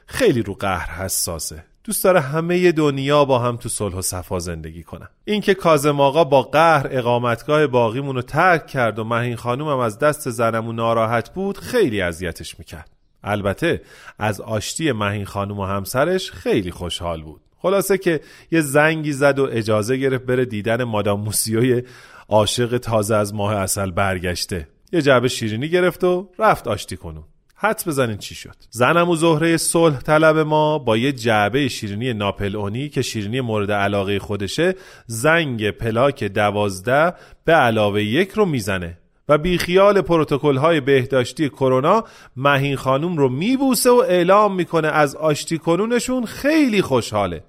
خیلی 0.06 0.42
رو 0.42 0.54
قهر 0.54 1.04
حساسه. 1.04 1.64
دوست 1.84 2.04
داره 2.04 2.20
همه 2.20 2.72
دنیا 2.72 3.24
با 3.24 3.38
هم 3.38 3.56
تو 3.56 3.68
صلح 3.68 3.94
و 3.94 4.02
صفا 4.02 4.38
زندگی 4.38 4.82
کنن. 4.82 5.08
اینکه 5.24 5.54
کازم 5.54 6.00
آقا 6.00 6.24
با 6.24 6.42
قهر 6.42 6.86
اقامتگاه 6.90 7.66
باقیمون 7.66 8.16
رو 8.16 8.22
ترک 8.22 8.66
کرد 8.66 8.98
و 8.98 9.04
مهین 9.04 9.36
خانوم 9.36 9.68
هم 9.68 9.78
از 9.78 9.98
دست 9.98 10.30
زنمو 10.30 10.72
ناراحت 10.72 11.34
بود 11.34 11.58
خیلی 11.58 12.00
اذیتش 12.00 12.58
می‌کرد. 12.58 12.90
البته 13.24 13.82
از 14.18 14.40
آشتی 14.40 14.92
مهین 14.92 15.24
خانوم 15.24 15.58
و 15.58 15.64
همسرش 15.64 16.30
خیلی 16.30 16.70
خوشحال 16.70 17.22
بود. 17.22 17.40
خلاصه 17.62 17.98
که 17.98 18.20
یه 18.50 18.60
زنگی 18.60 19.12
زد 19.12 19.38
و 19.38 19.48
اجازه 19.52 19.96
گرفت 19.96 20.24
بره 20.24 20.44
دیدن 20.44 20.84
مادام 20.84 21.20
موسیوی 21.20 21.82
عاشق 22.28 22.78
تازه 22.78 23.16
از 23.16 23.34
ماه 23.34 23.54
اصل 23.56 23.90
برگشته. 23.90 24.68
یه 24.92 25.02
جعبه 25.02 25.28
شیرینی 25.28 25.68
گرفت 25.68 26.04
و 26.04 26.28
رفت 26.38 26.68
آشتی 26.68 26.96
کنون 26.96 27.24
حدس 27.54 27.88
بزنین 27.88 28.16
چی 28.16 28.34
شد. 28.34 28.54
زنم 28.70 29.08
و 29.08 29.16
زهره 29.16 29.56
صلح 29.56 29.98
طلب 29.98 30.38
ما 30.38 30.78
با 30.78 30.96
یه 30.96 31.12
جعبه 31.12 31.68
شیرینی 31.68 32.12
ناپلئونی 32.12 32.88
که 32.88 33.02
شیرینی 33.02 33.40
مورد 33.40 33.72
علاقه 33.72 34.18
خودشه 34.18 34.74
زنگ 35.06 35.70
پلاک 35.70 36.24
دوازده 36.24 37.14
به 37.44 37.52
علاوه 37.52 38.02
یک 38.02 38.30
رو 38.30 38.46
می‌زنه. 38.46 38.98
و 39.30 39.38
بیخیال 39.38 40.00
پروتکل 40.00 40.56
های 40.56 40.80
بهداشتی 40.80 41.48
کرونا 41.48 42.04
مهین 42.36 42.76
خانوم 42.76 43.16
رو 43.16 43.28
میبوسه 43.28 43.90
و 43.90 44.02
اعلام 44.08 44.54
می‌کنه 44.54 44.88
از 44.88 45.16
آشتی 45.16 45.58
کنونشون 45.58 46.24
خیلی 46.24 46.82
خوشحاله. 46.82 47.44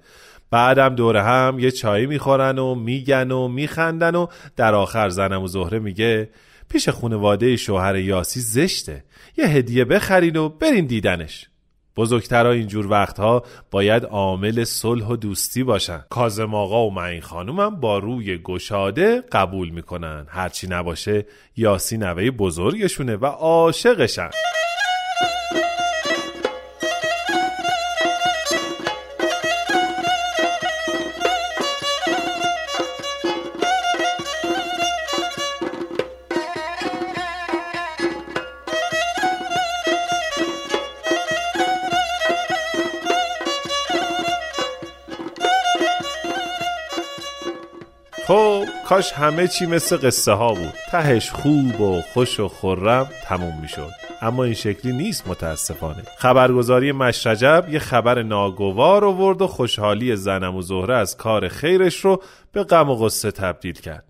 بعدم 0.50 0.94
دوره 0.94 1.22
هم 1.22 1.58
یه 1.58 1.70
چایی 1.70 2.06
می‌خورن 2.06 2.58
و 2.58 2.74
میگن 2.74 3.30
و 3.30 3.48
میخندن 3.48 4.14
و 4.14 4.26
در 4.56 4.74
آخر 4.74 5.08
زنم 5.08 5.42
و 5.42 5.46
زهره 5.46 5.78
میگه 5.78 6.30
پیش 6.68 6.88
خونواده 6.88 7.56
شوهر 7.56 7.96
یاسی 7.96 8.40
زشته 8.40 9.04
یه 9.38 9.46
هدیه 9.46 9.84
بخرین 9.84 10.36
و 10.36 10.48
برین 10.48 10.86
دیدنش. 10.86 11.51
بزرگترها 11.96 12.52
اینجور 12.52 12.86
وقتها 12.86 13.42
باید 13.70 14.04
عامل 14.04 14.64
صلح 14.64 15.06
و 15.06 15.16
دوستی 15.16 15.62
باشن. 15.62 16.04
کازم 16.10 16.54
آقا 16.54 16.86
و 16.86 16.94
معین 16.94 17.20
خانومم 17.20 17.80
با 17.80 17.98
روی 17.98 18.38
گشاده 18.38 19.20
قبول 19.32 19.68
می‌کنن. 19.68 20.26
هرچی 20.28 20.66
نباشه 20.66 21.26
یاسی 21.56 21.96
نوه 21.96 22.30
بزرگشونه 22.30 23.16
و 23.16 23.26
عاشقشن. 23.26 24.30
کاش 48.92 49.12
همه 49.12 49.48
چی 49.48 49.66
مثل 49.66 49.96
قصه 49.96 50.32
ها 50.32 50.54
بود. 50.54 50.72
تهش 50.90 51.30
خوب 51.30 51.80
و 51.80 52.02
خوش 52.14 52.40
و 52.40 52.48
خورم 52.48 53.08
تموم 53.24 53.60
می‌شد. 53.62 53.90
اما 54.22 54.44
این 54.44 54.54
شکلی 54.54 54.92
نیست 54.92 55.28
متاسفانه. 55.28 56.02
خبرگزاری 56.18 56.92
مشرجب 56.92 57.66
یه 57.70 57.78
خبر 57.78 58.22
ناگوار 58.22 59.04
آورد 59.04 59.42
و 59.42 59.46
خوشحالی 59.46 60.16
زنم 60.16 60.56
و 60.56 60.62
زهره 60.62 60.94
از 60.94 61.16
کار 61.16 61.48
خیرش 61.48 62.04
رو 62.04 62.22
به 62.52 62.64
غم 62.64 62.90
و 62.90 62.96
غصه 62.96 63.30
تبدیل 63.30 63.74
کرد. 63.74 64.04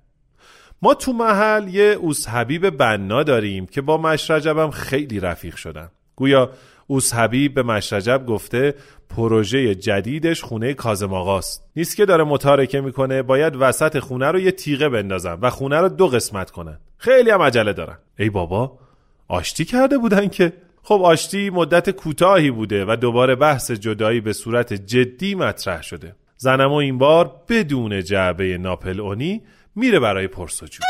ما 0.83 0.95
تو 0.95 1.13
محل 1.13 1.69
یه 1.69 1.85
اوس 1.85 2.29
حبیب 2.29 2.71
بنا 2.71 3.23
داریم 3.23 3.67
که 3.67 3.81
با 3.81 3.97
مشرجبم 3.97 4.71
خیلی 4.71 5.21
رفیق 5.21 5.57
شدن 5.57 5.89
گویا 6.17 6.51
اوس 6.87 7.15
حبیب 7.15 7.55
به 7.55 7.63
مشرجب 7.63 8.27
گفته 8.27 8.75
پروژه 9.17 9.75
جدیدش 9.75 10.43
خونه 10.43 10.75
کازم 10.75 11.15
آقاست 11.15 11.71
نیست 11.77 11.97
که 11.97 12.05
داره 12.05 12.25
متارکه 12.25 12.81
می‌کنه 12.81 13.23
باید 13.23 13.57
وسط 13.57 13.99
خونه 13.99 14.31
رو 14.31 14.41
یه 14.41 14.51
تیغه 14.51 14.89
بندازن 14.89 15.39
و 15.43 15.51
خونه 15.51 15.81
رو 15.81 15.89
دو 15.89 16.09
قسمت 16.09 16.51
کنن. 16.51 16.79
خیلی 16.99 17.31
هم 17.31 17.43
عجله 17.43 17.73
دارن. 17.73 17.99
ای 18.19 18.31
بابا 18.31 18.79
آشتی 19.29 19.65
کرده 19.65 19.99
بودن 19.99 20.29
که؟ 20.29 20.53
خب 20.83 21.01
آشتی 21.05 21.51
مدت 21.51 21.91
کوتاهی 21.91 22.51
بوده 22.51 22.85
و 22.89 22.97
دوباره 22.97 23.35
بحث 23.35 23.71
جدایی 23.71 24.21
به 24.21 24.33
صورت 24.33 24.73
جدی 24.73 25.35
مطرح 25.35 25.83
شده. 25.83 26.15
زنمو 26.37 26.75
این 26.75 26.99
بار 26.99 27.33
بدون 27.49 28.03
جعبه 28.03 28.59
ناپل 28.59 29.01
اونی 29.01 29.43
میره 29.77 30.01
برای 30.01 30.29
پرسجو 30.29 30.83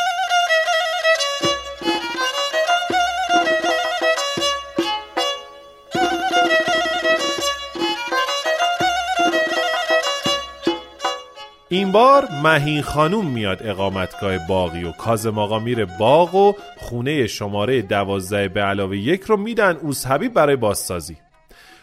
بار 11.93 12.29
مهین 12.45 12.83
خانوم 12.83 13.27
میاد 13.27 13.59
اقامتگاه 13.65 14.39
باقی 14.49 14.85
و 14.85 14.93
کازم 14.93 15.39
آقا 15.39 15.59
میره 15.59 15.87
باغ 15.99 16.35
و 16.35 16.53
خونه 16.77 17.27
شماره 17.27 17.83
دوازده 17.83 18.49
به 18.49 18.61
علاوه 18.61 18.97
یک 18.97 19.23
رو 19.23 19.37
میدن 19.37 19.77
اوس 19.77 20.07
حبیب 20.07 20.35
برای 20.35 20.57
بازسازی. 20.57 21.17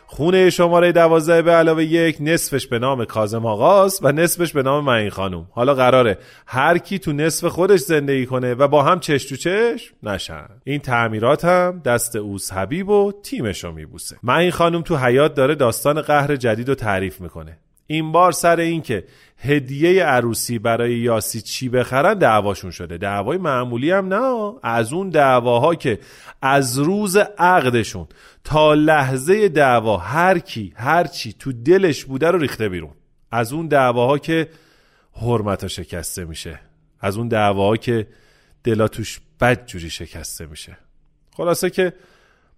خونه 0.05 0.49
شماره 0.49 0.91
دوازده 0.91 1.41
به 1.41 1.51
علاوه 1.51 1.83
یک 1.83 2.17
نصفش 2.19 2.67
به 2.67 2.79
نام 2.79 3.05
کازم 3.05 3.45
آقاست 3.45 4.03
و 4.03 4.11
نصفش 4.11 4.53
به 4.53 4.63
نام 4.63 4.83
معین 4.83 5.09
خانوم. 5.09 5.47
حالا 5.51 5.73
قراره 5.73 6.17
هر 6.47 6.77
کی 6.77 6.99
تو 6.99 7.13
نصف 7.13 7.47
خودش 7.47 7.79
زندگی 7.79 8.25
کنه 8.25 8.53
و 8.53 8.67
با 8.67 8.83
هم 8.83 8.99
چش 8.99 9.25
تو 9.25 9.35
چش 9.35 9.93
نشن. 10.03 10.47
این 10.63 10.79
تعمیرات 10.79 11.45
هم 11.45 11.81
دست 11.85 12.15
اوس 12.15 12.53
حبیب 12.53 12.89
و 12.89 13.11
تیمش 13.23 13.63
رو 13.63 13.71
میبوسه. 13.71 14.17
معین 14.23 14.51
خانوم 14.51 14.81
تو 14.81 14.97
حیات 14.97 15.33
داره 15.33 15.55
داستان 15.55 16.01
قهر 16.01 16.35
جدید 16.35 16.69
رو 16.69 16.75
تعریف 16.75 17.21
می‌کنه. 17.21 17.57
این 17.91 18.11
بار 18.11 18.31
سر 18.31 18.59
اینکه 18.59 19.03
هدیه 19.37 20.03
عروسی 20.03 20.59
برای 20.59 20.93
یاسی 20.99 21.41
چی 21.41 21.69
بخرن 21.69 22.13
دعواشون 22.13 22.71
شده. 22.71 22.97
دعوای 22.97 23.37
معمولی 23.37 23.91
هم 23.91 24.13
نه 24.13 24.53
از 24.63 24.93
اون 24.93 25.09
دعواها 25.09 25.75
که 25.75 25.99
از 26.41 26.79
روز 26.79 27.17
عقدشون 27.37 28.07
تا 28.43 28.73
لحظه 28.73 29.49
دعوا 29.49 29.97
هر 29.97 30.39
کی 30.39 30.73
هر 30.75 31.03
چی 31.03 31.33
تو 31.33 31.51
دلش 31.51 32.05
بوده 32.05 32.31
رو 32.31 32.39
ریخته 32.39 32.69
بیرون. 32.69 32.91
از 33.31 33.53
اون 33.53 33.67
دعواها 33.67 34.17
که 34.17 34.49
حرمتا 35.13 35.67
شکسته 35.67 36.25
میشه. 36.25 36.59
از 36.99 37.17
اون 37.17 37.27
دعواها 37.27 37.77
که 37.77 38.07
دلا 38.63 38.87
توش 38.87 39.19
بد 39.41 39.65
جوری 39.65 39.89
شکسته 39.89 40.45
میشه. 40.45 40.77
خلاصه 41.37 41.69
که 41.69 41.93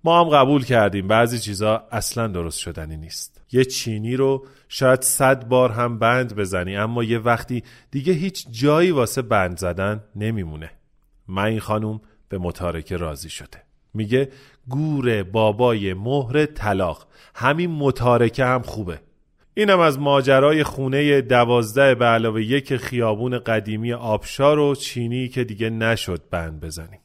ما 0.04 0.20
هم 0.20 0.30
قبول 0.30 0.64
کردیم. 0.64 1.08
بعضی 1.08 1.40
چیزا 1.40 1.88
اصلا 1.92 2.28
درست 2.28 2.60
شدنی 2.60 2.98
نیست. 2.98 3.31
یه 3.52 3.66
چینی 3.66 4.16
رو 4.16 4.46
شاید 4.70 5.02
صد 5.02 5.48
بار 5.48 5.72
هم 5.72 6.00
بند 6.00 6.36
بزنی 6.36 6.78
اما 6.78 7.04
یه 7.04 7.20
وقتی 7.20 7.64
دیگه 7.92 8.14
هیچ 8.14 8.48
جایی 8.52 8.92
واسه 8.92 9.22
بند 9.22 9.58
زدن 9.58 10.04
نمیمونه. 10.16 10.72
من 11.28 11.44
این 11.44 11.60
خانوم 11.60 12.02
به 12.30 12.38
متارکه 12.38 12.98
راضی 12.98 13.30
شده. 13.30 13.64
میگه 13.94 14.30
گور 14.70 15.24
بابای 15.24 15.94
مهر 15.94 16.46
طلاق 16.46 17.08
همین 17.36 17.72
متارکه 17.72 18.46
هم 18.46 18.62
خوبه. 18.62 19.00
اینم 19.54 19.80
از 19.80 20.00
ماجرای 20.00 20.64
خونه 20.64 21.22
دوازده 21.22 21.96
به 21.96 22.06
علاوه 22.06 22.44
یک 22.44 22.78
خیابون 22.78 23.40
قدیمی 23.40 23.94
آبشار 23.94 24.60
و 24.60 24.76
چینی 24.76 25.28
که 25.28 25.44
دیگه 25.44 25.70
نشد 25.70 26.22
بند 26.32 26.60
بزنیم 26.60 27.00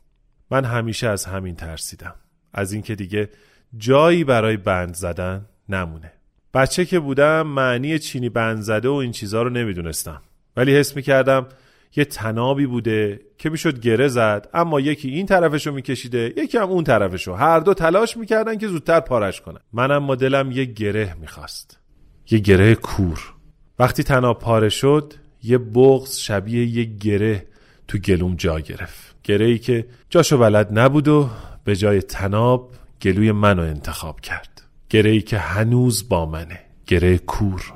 من 0.50 0.64
همیشه 0.64 1.08
از 1.08 1.24
همین 1.24 1.56
ترسیدم. 1.56 2.14
از 2.52 2.72
اینکه 2.72 2.94
دیگه 2.94 3.28
جایی 3.76 4.24
برای 4.24 4.56
بند 4.56 4.94
زدن 4.94 5.46
نمونه. 5.68 6.12
بچه 6.56 6.84
که 6.84 7.00
بودم 7.00 7.42
معنی 7.42 7.98
چینی 7.98 8.28
بند 8.28 8.60
زده 8.60 8.88
و 8.88 8.92
این 8.92 9.12
چیزها 9.12 9.42
رو 9.42 9.50
نمی‌دونستم. 9.50 10.22
ولی 10.56 10.76
حس 10.76 10.96
می‌کردم 10.96 11.46
یه 11.96 12.04
تنابی 12.04 12.66
بوده 12.66 13.20
که 13.38 13.50
می‌شد 13.50 13.80
گره 13.80 14.08
زد 14.08 14.48
اما 14.54 14.80
یکی 14.80 15.08
این 15.08 15.26
طرفشو 15.26 15.72
میکشیده 15.72 16.34
یکی 16.36 16.58
هم 16.58 16.68
اون 16.68 16.84
طرفشو. 16.84 17.34
هر 17.34 17.60
دو 17.60 17.74
تلاش 17.74 18.16
می‌کردن 18.16 18.58
که 18.58 18.68
زودتر 18.68 19.00
پارش 19.00 19.40
کنن. 19.40 19.58
من 19.72 19.90
اما 19.90 20.14
دلم 20.14 20.52
یه 20.52 20.64
گره 20.64 21.16
می‌خواست. 21.20 21.78
یه 22.30 22.38
گره 22.38 22.74
کور. 22.74 23.20
وقتی 23.78 24.02
تناب 24.02 24.38
پاره 24.38 24.68
شد 24.68 25.14
یه 25.42 25.58
بغز 25.58 26.16
شبیه 26.16 26.66
یه 26.66 26.84
گره 26.84 27.46
تو 27.88 27.98
گلوم 27.98 28.34
جا 28.36 28.60
گرفت. 28.60 29.16
گره 29.24 29.46
ای 29.46 29.58
که 29.58 29.86
جاشو 30.10 30.38
بلد 30.38 30.78
نبود 30.78 31.08
و 31.08 31.30
به 31.64 31.76
جای 31.76 32.02
تناب 32.02 32.72
گلوی 33.02 33.32
منو 33.32 33.62
انتخاب 33.62 34.20
کرد. 34.20 34.62
گره 34.90 35.10
ای 35.10 35.20
که 35.20 35.38
هنوز 35.38 36.08
با 36.08 36.26
منه 36.26 36.60
گره 36.86 37.18
کور. 37.18 37.72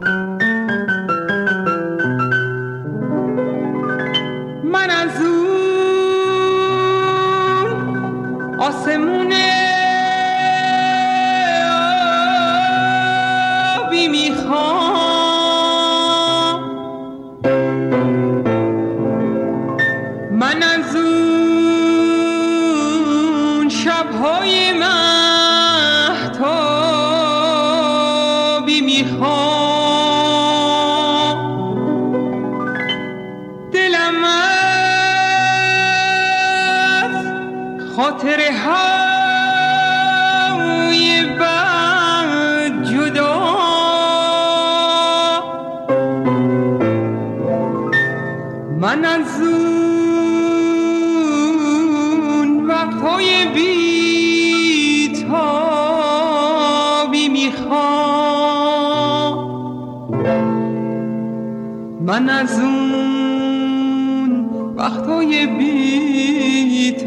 من 62.20 62.28
از 62.28 62.60
اون 62.60 64.30
وقتهای 64.76 65.46
بیتابی 65.46 67.00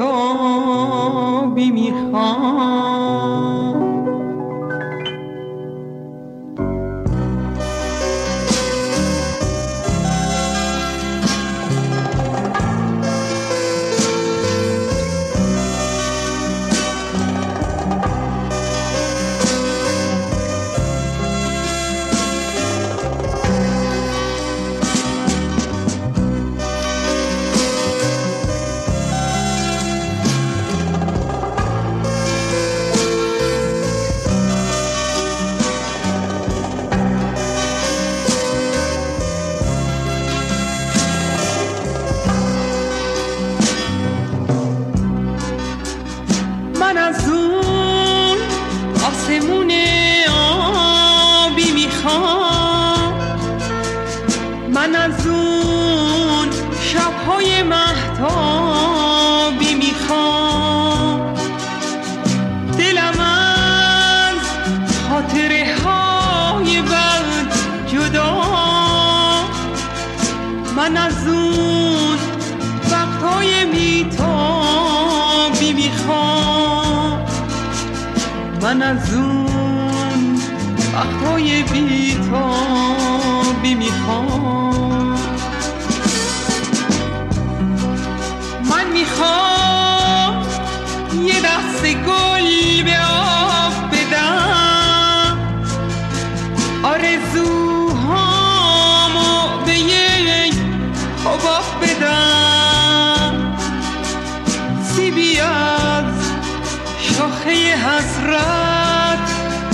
شاخه 107.43 107.75
حسرت 107.75 109.27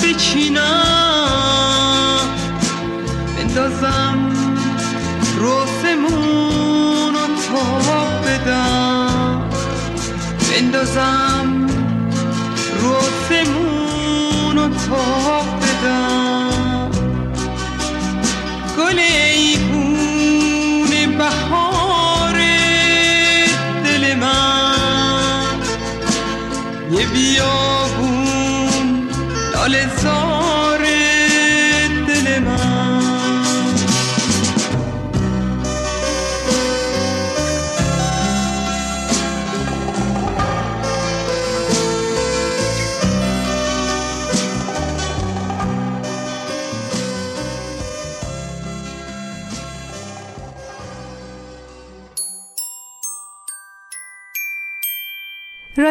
بچینم 0.03 0.59
بندازم 3.38 4.20
روسمون 5.38 7.15
و 7.15 7.17
تاب 7.47 8.26
بدم. 8.26 9.41
بندازم 10.51 11.67
روسمون 12.82 14.57
و 14.57 14.70
تاب 14.70 15.18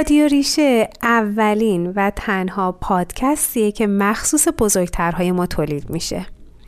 رادیو 0.08 0.26
ریشه 0.26 0.88
اولین 1.02 1.92
و 1.96 2.10
تنها 2.16 2.72
پادکستیه 2.72 3.72
که 3.72 3.86
مخصوص 3.86 4.48
بزرگترهای 4.58 5.32
ما 5.32 5.46
تولید 5.46 5.90
میشه. 5.90 6.26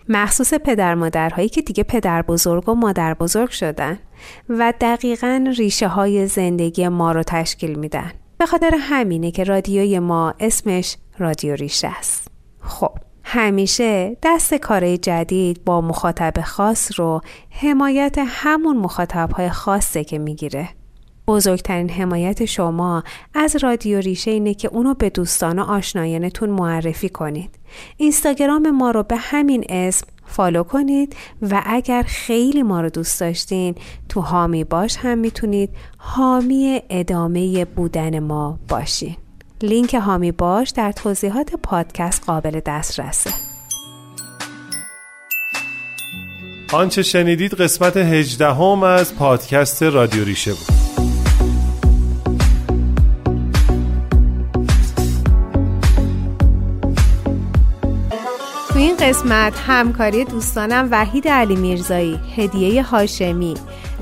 مخصوص 0.08 0.54
پدر 0.54 0.94
مادرهایی 0.94 1.48
که 1.48 1.62
دیگه 1.62 1.82
پدر 1.82 2.22
بزرگ 2.22 2.68
و 2.68 2.74
مادر 2.74 3.14
بزرگ 3.14 3.50
شدن 3.50 3.98
و 4.48 4.72
دقیقا 4.80 5.44
ریشه 5.56 5.88
های 5.88 6.26
زندگی 6.26 6.88
ما 6.88 7.12
رو 7.12 7.22
تشکیل 7.22 7.78
میدن. 7.78 8.12
به 8.38 8.46
خاطر 8.46 8.74
همینه 8.80 9.30
که 9.30 9.44
رادیوی 9.44 9.98
ما 9.98 10.34
اسمش 10.40 10.96
رادیو 11.18 11.54
ریشه 11.54 11.88
است. 11.98 12.28
خب 12.60 12.92
همیشه 13.24 14.16
دست 14.22 14.54
کار 14.54 14.96
جدید 14.96 15.64
با 15.64 15.80
مخاطب 15.80 16.40
خاص 16.40 17.00
رو 17.00 17.20
حمایت 17.50 18.16
همون 18.26 18.76
مخاطب 18.76 19.30
های 19.32 19.50
خاصه 19.50 20.04
که 20.04 20.18
می‌گیره. 20.18 20.68
بزرگترین 21.30 21.90
حمایت 21.90 22.44
شما 22.44 23.04
از 23.34 23.56
رادیو 23.56 23.98
ریشه 23.98 24.30
اینه 24.30 24.54
که 24.54 24.68
اونو 24.68 24.94
به 24.94 25.10
دوستان 25.10 25.58
و 25.58 25.62
آشنایانتون 25.62 26.50
معرفی 26.50 27.08
کنید. 27.08 27.58
اینستاگرام 27.96 28.70
ما 28.70 28.90
رو 28.90 29.02
به 29.02 29.16
همین 29.16 29.64
اسم 29.68 30.06
فالو 30.26 30.62
کنید 30.62 31.16
و 31.42 31.62
اگر 31.66 32.02
خیلی 32.02 32.62
ما 32.62 32.80
رو 32.80 32.88
دوست 32.88 33.20
داشتین 33.20 33.74
تو 34.08 34.20
حامی 34.20 34.64
باش 34.64 34.96
هم 34.96 35.18
می‌تونید 35.18 35.70
حامی 35.98 36.82
ادامه 36.90 37.64
بودن 37.64 38.18
ما 38.18 38.58
باشین. 38.68 39.16
لینک 39.62 39.94
حامی 39.94 40.32
باش 40.32 40.70
در 40.70 40.92
توضیحات 40.92 41.54
پادکست 41.54 42.24
قابل 42.26 42.60
دسترسه. 42.66 43.30
آنچه 46.72 47.02
شنیدید 47.02 47.54
قسمت 47.54 47.96
هجدهم 47.96 48.82
از 48.82 49.16
پادکست 49.16 49.82
رادیو 49.82 50.24
ریشه 50.24 50.50
بود. 50.50 50.79
این 58.80 58.96
قسمت 58.96 59.52
همکاری 59.66 60.24
دوستانم 60.24 60.88
وحید 60.90 61.28
علی 61.28 61.56
میرزایی، 61.56 62.20
هدیه 62.36 62.82
هاشمی، 62.82 63.54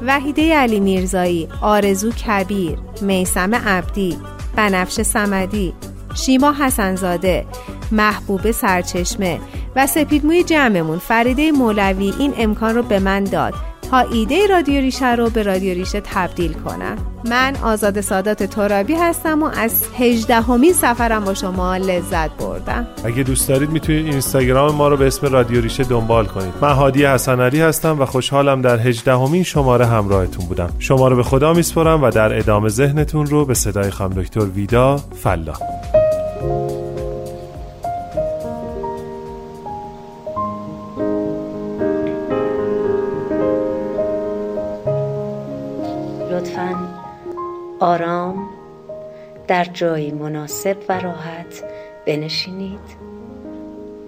وحیده 0.06 0.54
علی 0.54 0.80
میرزایی، 0.80 1.48
آرزو 1.60 2.10
کبیر، 2.10 2.78
میسم 3.02 3.54
عبدی، 3.54 4.16
بنفش 4.56 5.02
سمدی، 5.02 5.74
شیما 6.14 6.52
حسنزاده، 6.52 7.46
محبوب 7.92 8.50
سرچشمه 8.50 9.40
و 9.76 9.86
سپیدموی 9.86 10.42
جمعمون 10.42 10.98
فریده 10.98 11.52
مولوی 11.52 12.14
این 12.18 12.34
امکان 12.36 12.74
رو 12.74 12.82
به 12.82 12.98
من 12.98 13.24
داد. 13.24 13.54
تا 13.90 13.98
ایده 13.98 14.46
رادیو 14.46 14.80
ریشه 14.80 15.14
رو 15.14 15.30
به 15.30 15.42
رادیو 15.42 15.74
ریشه 15.74 16.00
تبدیل 16.00 16.52
کنم. 16.52 16.96
من 17.24 17.56
آزاد 17.62 18.00
سادات 18.00 18.42
ترابی 18.42 18.94
هستم 18.94 19.42
و 19.42 19.50
از 19.56 19.84
هجدهمین 19.98 20.72
سفرم 20.72 21.24
با 21.24 21.34
شما 21.34 21.76
لذت 21.76 22.30
بردم. 22.30 22.86
اگه 23.04 23.22
دوست 23.22 23.48
دارید 23.48 23.70
می‌تونید 23.70 24.06
اینستاگرام 24.06 24.74
ما 24.74 24.88
رو 24.88 24.96
به 24.96 25.06
اسم 25.06 25.26
رادیو 25.26 25.60
ریشه 25.60 25.84
دنبال 25.84 26.26
کنید. 26.26 26.54
من 26.60 26.72
هادی 26.72 27.04
حسن 27.04 27.40
علی 27.40 27.60
هستم 27.60 28.00
و 28.00 28.04
خوشحالم 28.04 28.62
در 28.62 28.78
هجدهمین 28.78 29.42
شماره 29.42 29.86
همراهتون 29.86 30.46
بودم. 30.46 30.70
شما 30.78 31.08
رو 31.08 31.16
به 31.16 31.22
خدا 31.22 31.52
میسپرم 31.52 32.02
و 32.02 32.10
در 32.10 32.38
ادامه 32.38 32.68
ذهنتون 32.68 33.26
رو 33.26 33.44
به 33.44 33.54
صدای 33.54 33.90
خانم 33.90 34.22
دکتر 34.22 34.40
ویدا 34.40 34.96
فلا. 34.96 35.54
آرام 47.80 48.48
در 49.48 49.64
جایی 49.64 50.10
مناسب 50.10 50.76
و 50.88 51.00
راحت 51.00 51.64
بنشینید. 52.06 53.08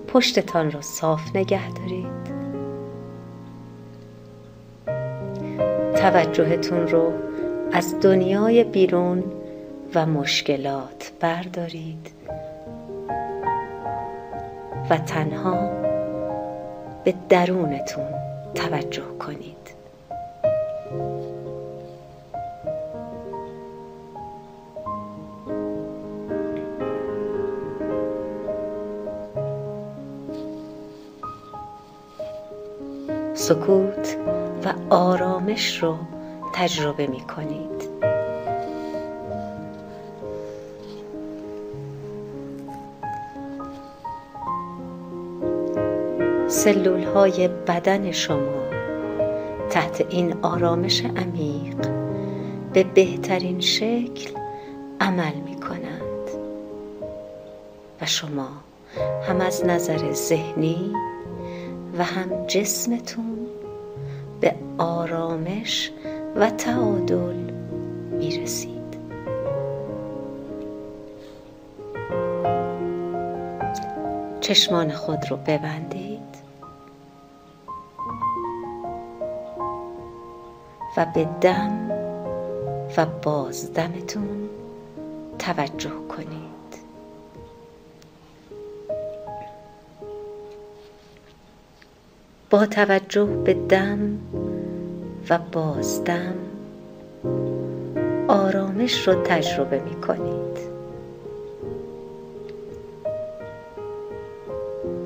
پشتتان 0.08 0.70
را 0.70 0.80
صاف 0.80 1.36
نگه 1.36 1.72
دارید. 1.72 2.30
توجهتون 5.96 6.88
رو 6.88 7.12
از 7.72 8.00
دنیای 8.00 8.64
بیرون 8.64 9.24
و 9.94 10.06
مشکلات 10.06 11.12
بردارید. 11.20 12.10
و 14.90 14.96
تنها 14.96 15.70
به 17.04 17.14
درونتون 17.28 18.08
توجه 18.54 19.18
کنید. 19.18 19.56
سکوت 33.51 34.16
و 34.64 34.94
آرامش 34.94 35.82
رو 35.82 35.96
تجربه 36.55 37.07
می 37.07 37.20
کنید. 37.20 37.90
سلول 46.48 47.03
های 47.03 47.48
بدن 47.48 48.12
شما 48.12 48.62
تحت 49.70 50.07
این 50.11 50.34
آرامش 50.42 51.05
عمیق 51.05 51.88
به 52.72 52.84
بهترین 52.84 53.61
شکل 53.61 54.30
عمل 55.01 55.34
می 55.34 55.61
کنند. 55.61 56.30
و 58.01 58.07
شما 58.07 58.48
هم 59.28 59.40
از 59.40 59.64
نظر 59.66 60.12
ذهنی 60.12 60.92
و 61.98 62.05
هم 62.05 62.46
جسمتون 62.46 63.39
آرامش 64.80 65.90
و 66.36 66.50
تعادل 66.50 67.36
می 68.10 68.38
رسید 68.38 68.80
چشمان 74.40 74.92
خود 74.92 75.30
رو 75.30 75.36
ببندید 75.36 76.20
و 80.96 81.06
به 81.14 81.28
دم 81.40 81.90
و 82.96 83.06
بازدمتون 83.06 84.48
توجه 85.38 85.90
کنید. 86.08 86.50
با 92.50 92.66
توجه 92.66 93.24
به 93.24 93.54
دم 93.54 94.19
و 95.30 95.38
بازدم 95.38 96.34
آرامش 98.28 99.08
رو 99.08 99.14
تجربه 99.14 99.80
می 99.80 100.00
کنید 100.00 100.58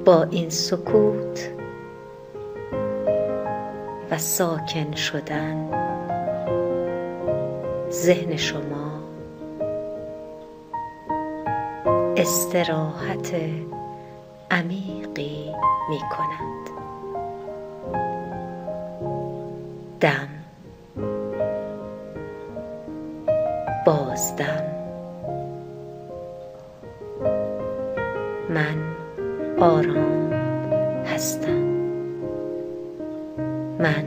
با 0.04 0.22
این 0.30 0.50
سکوت 0.50 1.50
و 4.10 4.18
ساکن 4.18 4.94
شدن 4.94 5.70
ذهن 7.90 8.36
شما 8.36 9.00
استراحت 12.16 13.34
عمیقی 14.50 15.54
می 15.90 15.98
کند 16.16 16.73
دم 20.00 20.28
بازدم. 23.86 24.64
من 28.50 28.94
آرام 29.58 30.32
هستم. 31.06 31.64
من 33.78 34.04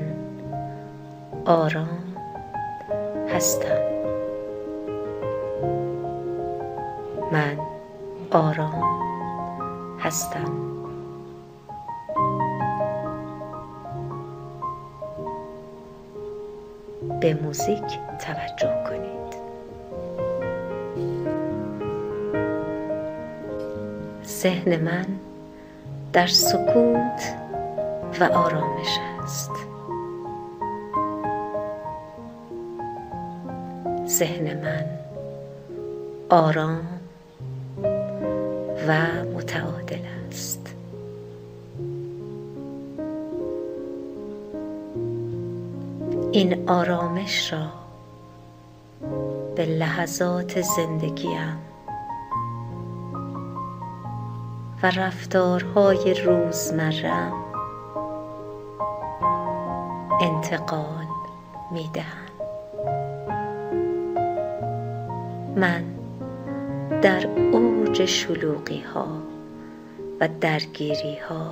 آرام 1.45 2.15
هستم. 3.29 3.87
من 7.31 7.57
آرام 8.31 8.83
هستم. 9.99 10.76
به 17.19 17.33
موزیک 17.33 17.99
توجه 18.19 18.83
کنید. 18.89 19.17
ذهن 24.25 24.81
من 24.81 25.05
در 26.13 26.27
سکوت 26.27 27.35
و 28.19 28.23
آرامش 28.23 28.97
است. 29.23 29.51
ذهن 34.07 34.61
من 34.61 34.85
آرام 36.29 36.87
و 38.87 38.93
این 46.37 46.69
آرامش 46.69 47.53
را 47.53 47.67
به 49.55 49.65
لحظات 49.65 50.61
زندگیم 50.61 51.57
و 54.83 54.91
رفتارهای 54.91 56.13
روزمرم 56.13 57.33
انتقال 60.21 61.05
می 61.71 61.89
دهم 61.93 62.27
من 65.55 65.83
در 67.01 67.27
اوج 67.27 68.05
شلوغی 68.05 68.81
ها 68.81 69.07
و 70.19 70.29
درگیری 70.41 71.17
ها 71.29 71.51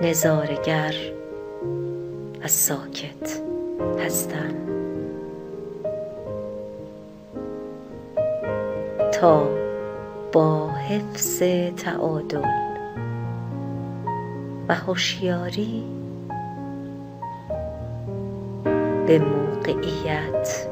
نظارگر 0.00 0.94
و 2.44 2.48
ساکت 2.48 3.40
هستم 3.98 4.54
تا 9.12 9.48
با 10.32 10.70
حفظ 10.70 11.42
تعادل 11.76 12.42
و 14.68 14.74
هوشیاری 14.74 15.84
به 19.06 19.18
موقعیت 19.18 20.66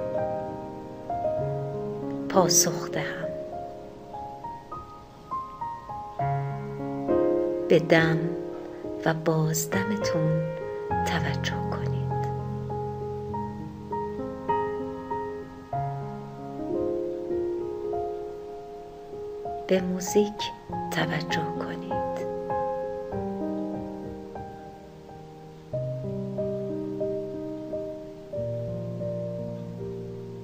پاسخ 2.29 2.91
دهم. 2.91 3.31
به 7.69 7.79
دم 7.79 8.19
و 9.07 9.15
بازدمتون 9.15 10.60
توجه 11.07 11.71
کنید. 11.71 12.31
به 19.67 19.81
موزیک 19.81 20.53
توجه 20.91 21.45
کنید. 21.59 21.91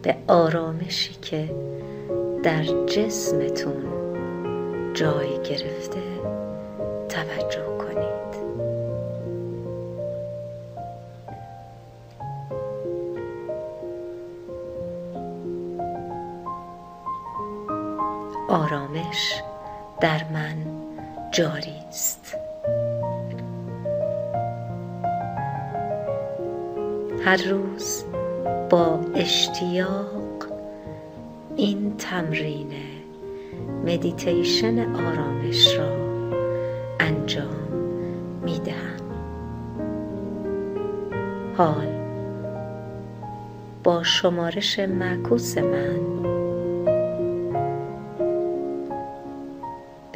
به 0.02 0.16
آرامشی 0.28 1.14
که 1.22 1.50
در 2.42 2.62
جسمتون 2.86 3.84
جای 4.94 5.42
گرفته 5.42 5.95
جاری 21.36 21.74
است 21.88 22.36
هر 27.24 27.42
روز 27.50 28.04
با 28.70 29.00
اشتیاق 29.14 30.46
این 31.56 31.96
تمرین 31.98 32.72
مدیتیشن 33.84 34.94
آرامش 34.94 35.76
را 35.78 35.96
انجام 37.00 37.68
می 38.44 38.58
دهم 38.58 39.10
حال 41.56 41.88
با 43.84 44.02
شمارش 44.02 44.78
معکوس 44.78 45.58
من 45.58 46.05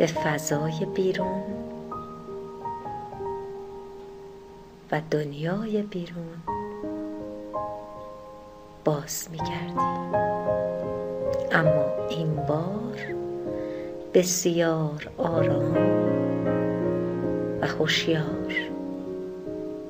به 0.00 0.06
فضای 0.06 0.86
بیرون 0.94 1.42
و 4.92 5.00
دنیای 5.10 5.82
بیرون 5.82 6.42
باز 8.84 9.28
می 9.30 9.38
کردیم 9.38 10.14
اما 11.52 12.08
این 12.10 12.36
بار 12.36 12.98
بسیار 14.14 15.10
آرام 15.18 15.74
و 17.60 17.66
هوشیار 17.66 18.52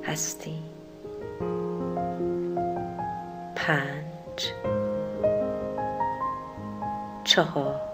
هستی. 0.03 0.59
پنج 3.55 4.53
چهار. 7.23 7.90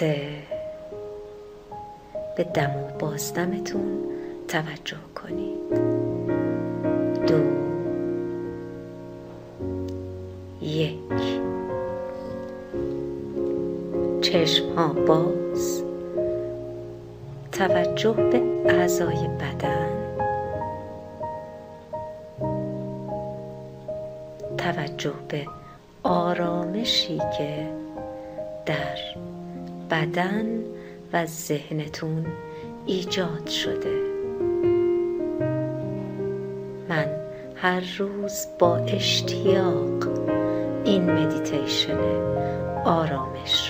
سه 0.00 0.28
به 2.36 2.44
دم 2.44 2.70
و 2.76 2.98
بازدمتون 2.98 3.98
توجه 4.48 4.96
کنید. 5.14 5.74
دو 7.26 7.40
یک. 10.62 10.98
چشم 14.22 14.72
ها 14.76 14.88
باز. 14.88 15.82
توجه 17.52 18.12
به 18.12 18.42
اعضای 18.66 19.28
بدن. 19.28 19.90
توجه 24.58 25.14
به 25.28 25.46
آرامشی 26.02 27.18
که 27.38 27.68
در 28.66 28.96
بدن 30.00 30.64
و 31.12 31.26
ذهنتون 31.26 32.26
ایجاد 32.86 33.48
شده. 33.48 34.00
من 36.88 37.06
هر 37.56 37.82
روز 37.98 38.46
با 38.58 38.76
اشتیاق 38.76 40.08
این 40.84 41.10
مدیتیشن 41.10 41.98
آرامش 42.84 43.69